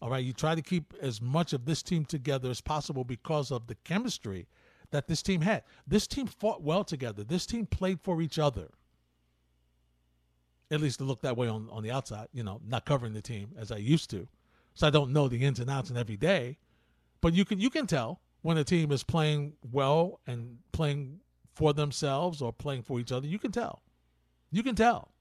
[0.00, 3.50] All right, you try to keep as much of this team together as possible because
[3.50, 4.46] of the chemistry
[4.92, 5.64] that this team had.
[5.86, 7.24] This team fought well together.
[7.24, 8.68] This team played for each other.
[10.70, 13.20] At least it looked that way on, on the outside, you know, not covering the
[13.20, 14.28] team as I used to.
[14.74, 16.58] So I don't know the ins and outs and every day.
[17.20, 21.20] But you can you can tell when a team is playing well and playing
[21.54, 23.26] for themselves or playing for each other.
[23.26, 23.82] You can tell.
[24.50, 25.12] You can tell.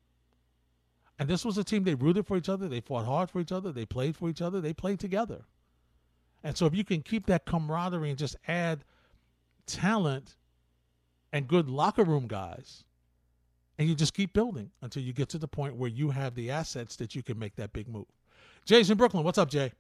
[1.20, 3.52] And this was a team they rooted for each other, they fought hard for each
[3.52, 5.44] other, they played for each other, they played together.
[6.44, 8.84] And so if you can keep that camaraderie and just add
[9.72, 10.36] talent
[11.32, 12.84] and good locker room guys,
[13.78, 16.52] and you just keep building until you get to the point where you have the
[16.52, 18.06] assets that you can make that big move.
[18.66, 19.24] Jay's in Brooklyn.
[19.24, 19.72] What's up, Jay?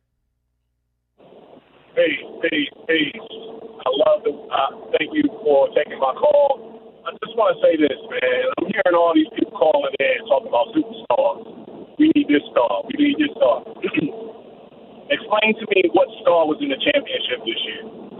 [1.93, 3.11] Hey, hey, hey.
[3.19, 4.31] I love the.
[4.31, 7.03] Uh, thank you for taking my call.
[7.05, 8.43] I just want to say this, man.
[8.57, 11.97] I'm hearing all these people calling in talking about superstars.
[11.99, 12.85] We need this star.
[12.87, 13.65] We need this star.
[15.11, 18.10] Explain to me what star was in the championship this year.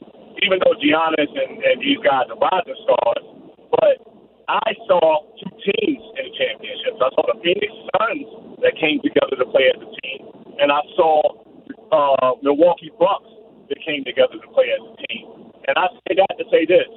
[0.42, 3.26] Even though Giannis and, and these guys are rising stars,
[3.70, 4.02] but
[4.50, 6.98] I saw two teams in the championships.
[7.00, 8.28] I saw the Phoenix Suns
[8.66, 10.28] that came together to play as a team,
[10.60, 11.22] and I saw
[11.94, 13.30] uh, Milwaukee Bucks
[13.70, 15.52] that came together to play as a team.
[15.68, 16.90] And I say that to say this: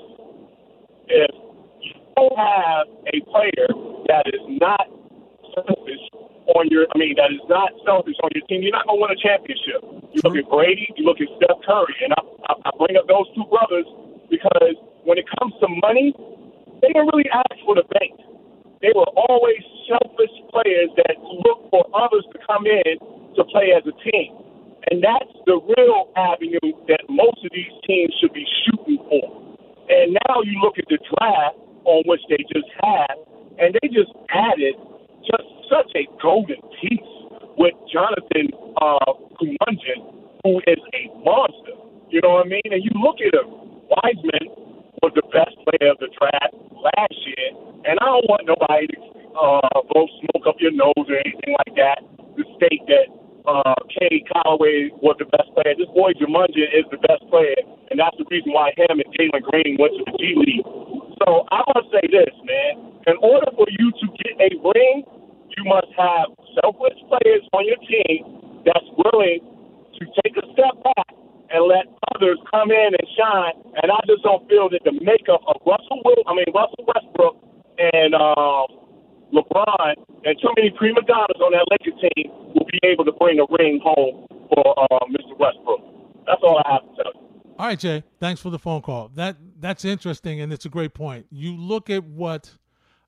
[1.06, 1.30] if
[1.84, 3.68] you don't have a player
[4.08, 4.88] that is not
[5.54, 6.04] selfish
[6.52, 9.04] on your, I mean, that is not selfish on your team, you're not going to
[9.08, 9.80] win a championship.
[10.12, 12.20] You look at Brady, you look at Steph Curry, and I,
[12.52, 13.88] I, I bring up those two brothers
[14.28, 14.76] because
[15.08, 16.12] when it comes to money,
[16.84, 18.20] they didn't really ask for the bank.
[18.84, 23.00] They were always selfish players that look for others to come in
[23.40, 24.36] to play as a team.
[24.92, 29.24] And that's the real avenue that most of these teams should be shooting for.
[29.88, 33.16] And now you look at the draft on which they just had,
[33.56, 34.76] and they just added
[35.26, 37.12] just such a golden piece
[37.56, 38.50] with Jonathan
[38.80, 41.76] uh, who is a monster.
[42.10, 42.68] You know what I mean?
[42.70, 43.48] And you look at him,
[43.88, 44.46] Wiseman
[45.02, 47.48] was the best player of the draft last year,
[47.88, 48.98] and I don't want nobody to
[49.34, 51.98] uh, blow smoke up your nose or anything like that
[52.36, 53.08] to state that
[53.44, 55.76] uh, Kenny Callaway was the best player.
[55.76, 57.56] This boy Kuminga is the best player,
[57.90, 60.64] and that's the reason why him and Jalen Green went to the G League.
[61.24, 62.92] So I to say this, man.
[63.08, 65.04] In order for you to get a ring,
[65.56, 66.28] you must have
[66.60, 71.08] selfless players on your team that's willing to take a step back
[71.48, 75.40] and let others come in and shine And I just don't feel that the makeup
[75.48, 77.36] of Russell Will, I mean Russell Westbrook
[77.78, 78.68] and um,
[79.32, 79.94] LeBron
[80.24, 83.46] and too many prima donnas on that Lakers team will be able to bring a
[83.48, 85.36] ring home for uh, Mr.
[85.40, 85.80] Westbrook.
[86.26, 87.23] That's all I have to tell you.
[87.64, 88.04] All right, Jay.
[88.20, 89.08] Thanks for the phone call.
[89.14, 91.24] That that's interesting, and it's a great point.
[91.30, 92.50] You look at what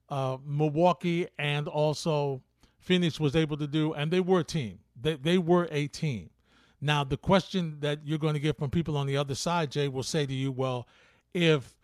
[0.09, 2.41] uh, Milwaukee and also
[2.79, 4.79] Phoenix was able to do, and they were a team.
[4.99, 6.31] They they were a team.
[6.81, 9.89] Now, the question that you're going to get from people on the other side, Jay,
[9.89, 10.87] will say to you, well,
[11.35, 11.75] if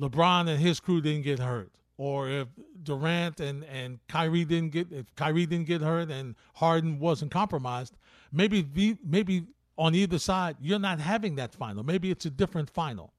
[0.00, 2.48] LeBron and his crew didn't get hurt, or if
[2.82, 7.98] Durant and, and Kyrie didn't get if Kyrie didn't get hurt and Harden wasn't compromised,
[8.32, 9.44] maybe the maybe
[9.76, 11.82] on either side you're not having that final.
[11.82, 13.12] Maybe it's a different final.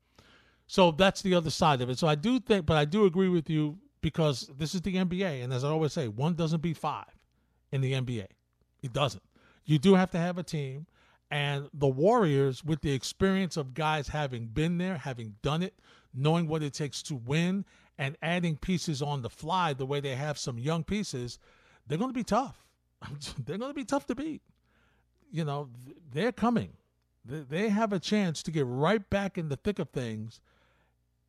[0.67, 1.99] So that's the other side of it.
[1.99, 5.43] So I do think, but I do agree with you because this is the NBA,
[5.43, 7.05] and as I always say, one doesn't beat five
[7.71, 8.27] in the NBA.
[8.83, 9.23] It doesn't.
[9.65, 10.85] You do have to have a team.
[11.31, 15.73] And the Warriors, with the experience of guys having been there, having done it,
[16.13, 17.65] knowing what it takes to win,
[17.97, 21.39] and adding pieces on the fly the way they have some young pieces,
[21.87, 22.63] they're going to be tough.
[23.45, 24.41] they're going to be tough to beat.
[25.31, 25.69] You know,
[26.11, 26.73] they're coming.
[27.25, 30.39] They have a chance to get right back in the thick of things.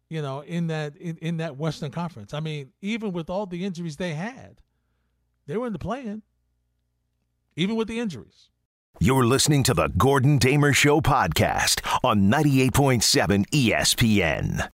[0.09, 2.33] You know, in that in, in that Western Conference.
[2.33, 4.61] I mean, even with all the injuries they had,
[5.47, 6.23] they were in the play-in.
[7.57, 8.51] Even with the injuries.
[9.01, 14.71] You're listening to the Gordon Damer Show podcast on 98.7 ESPN.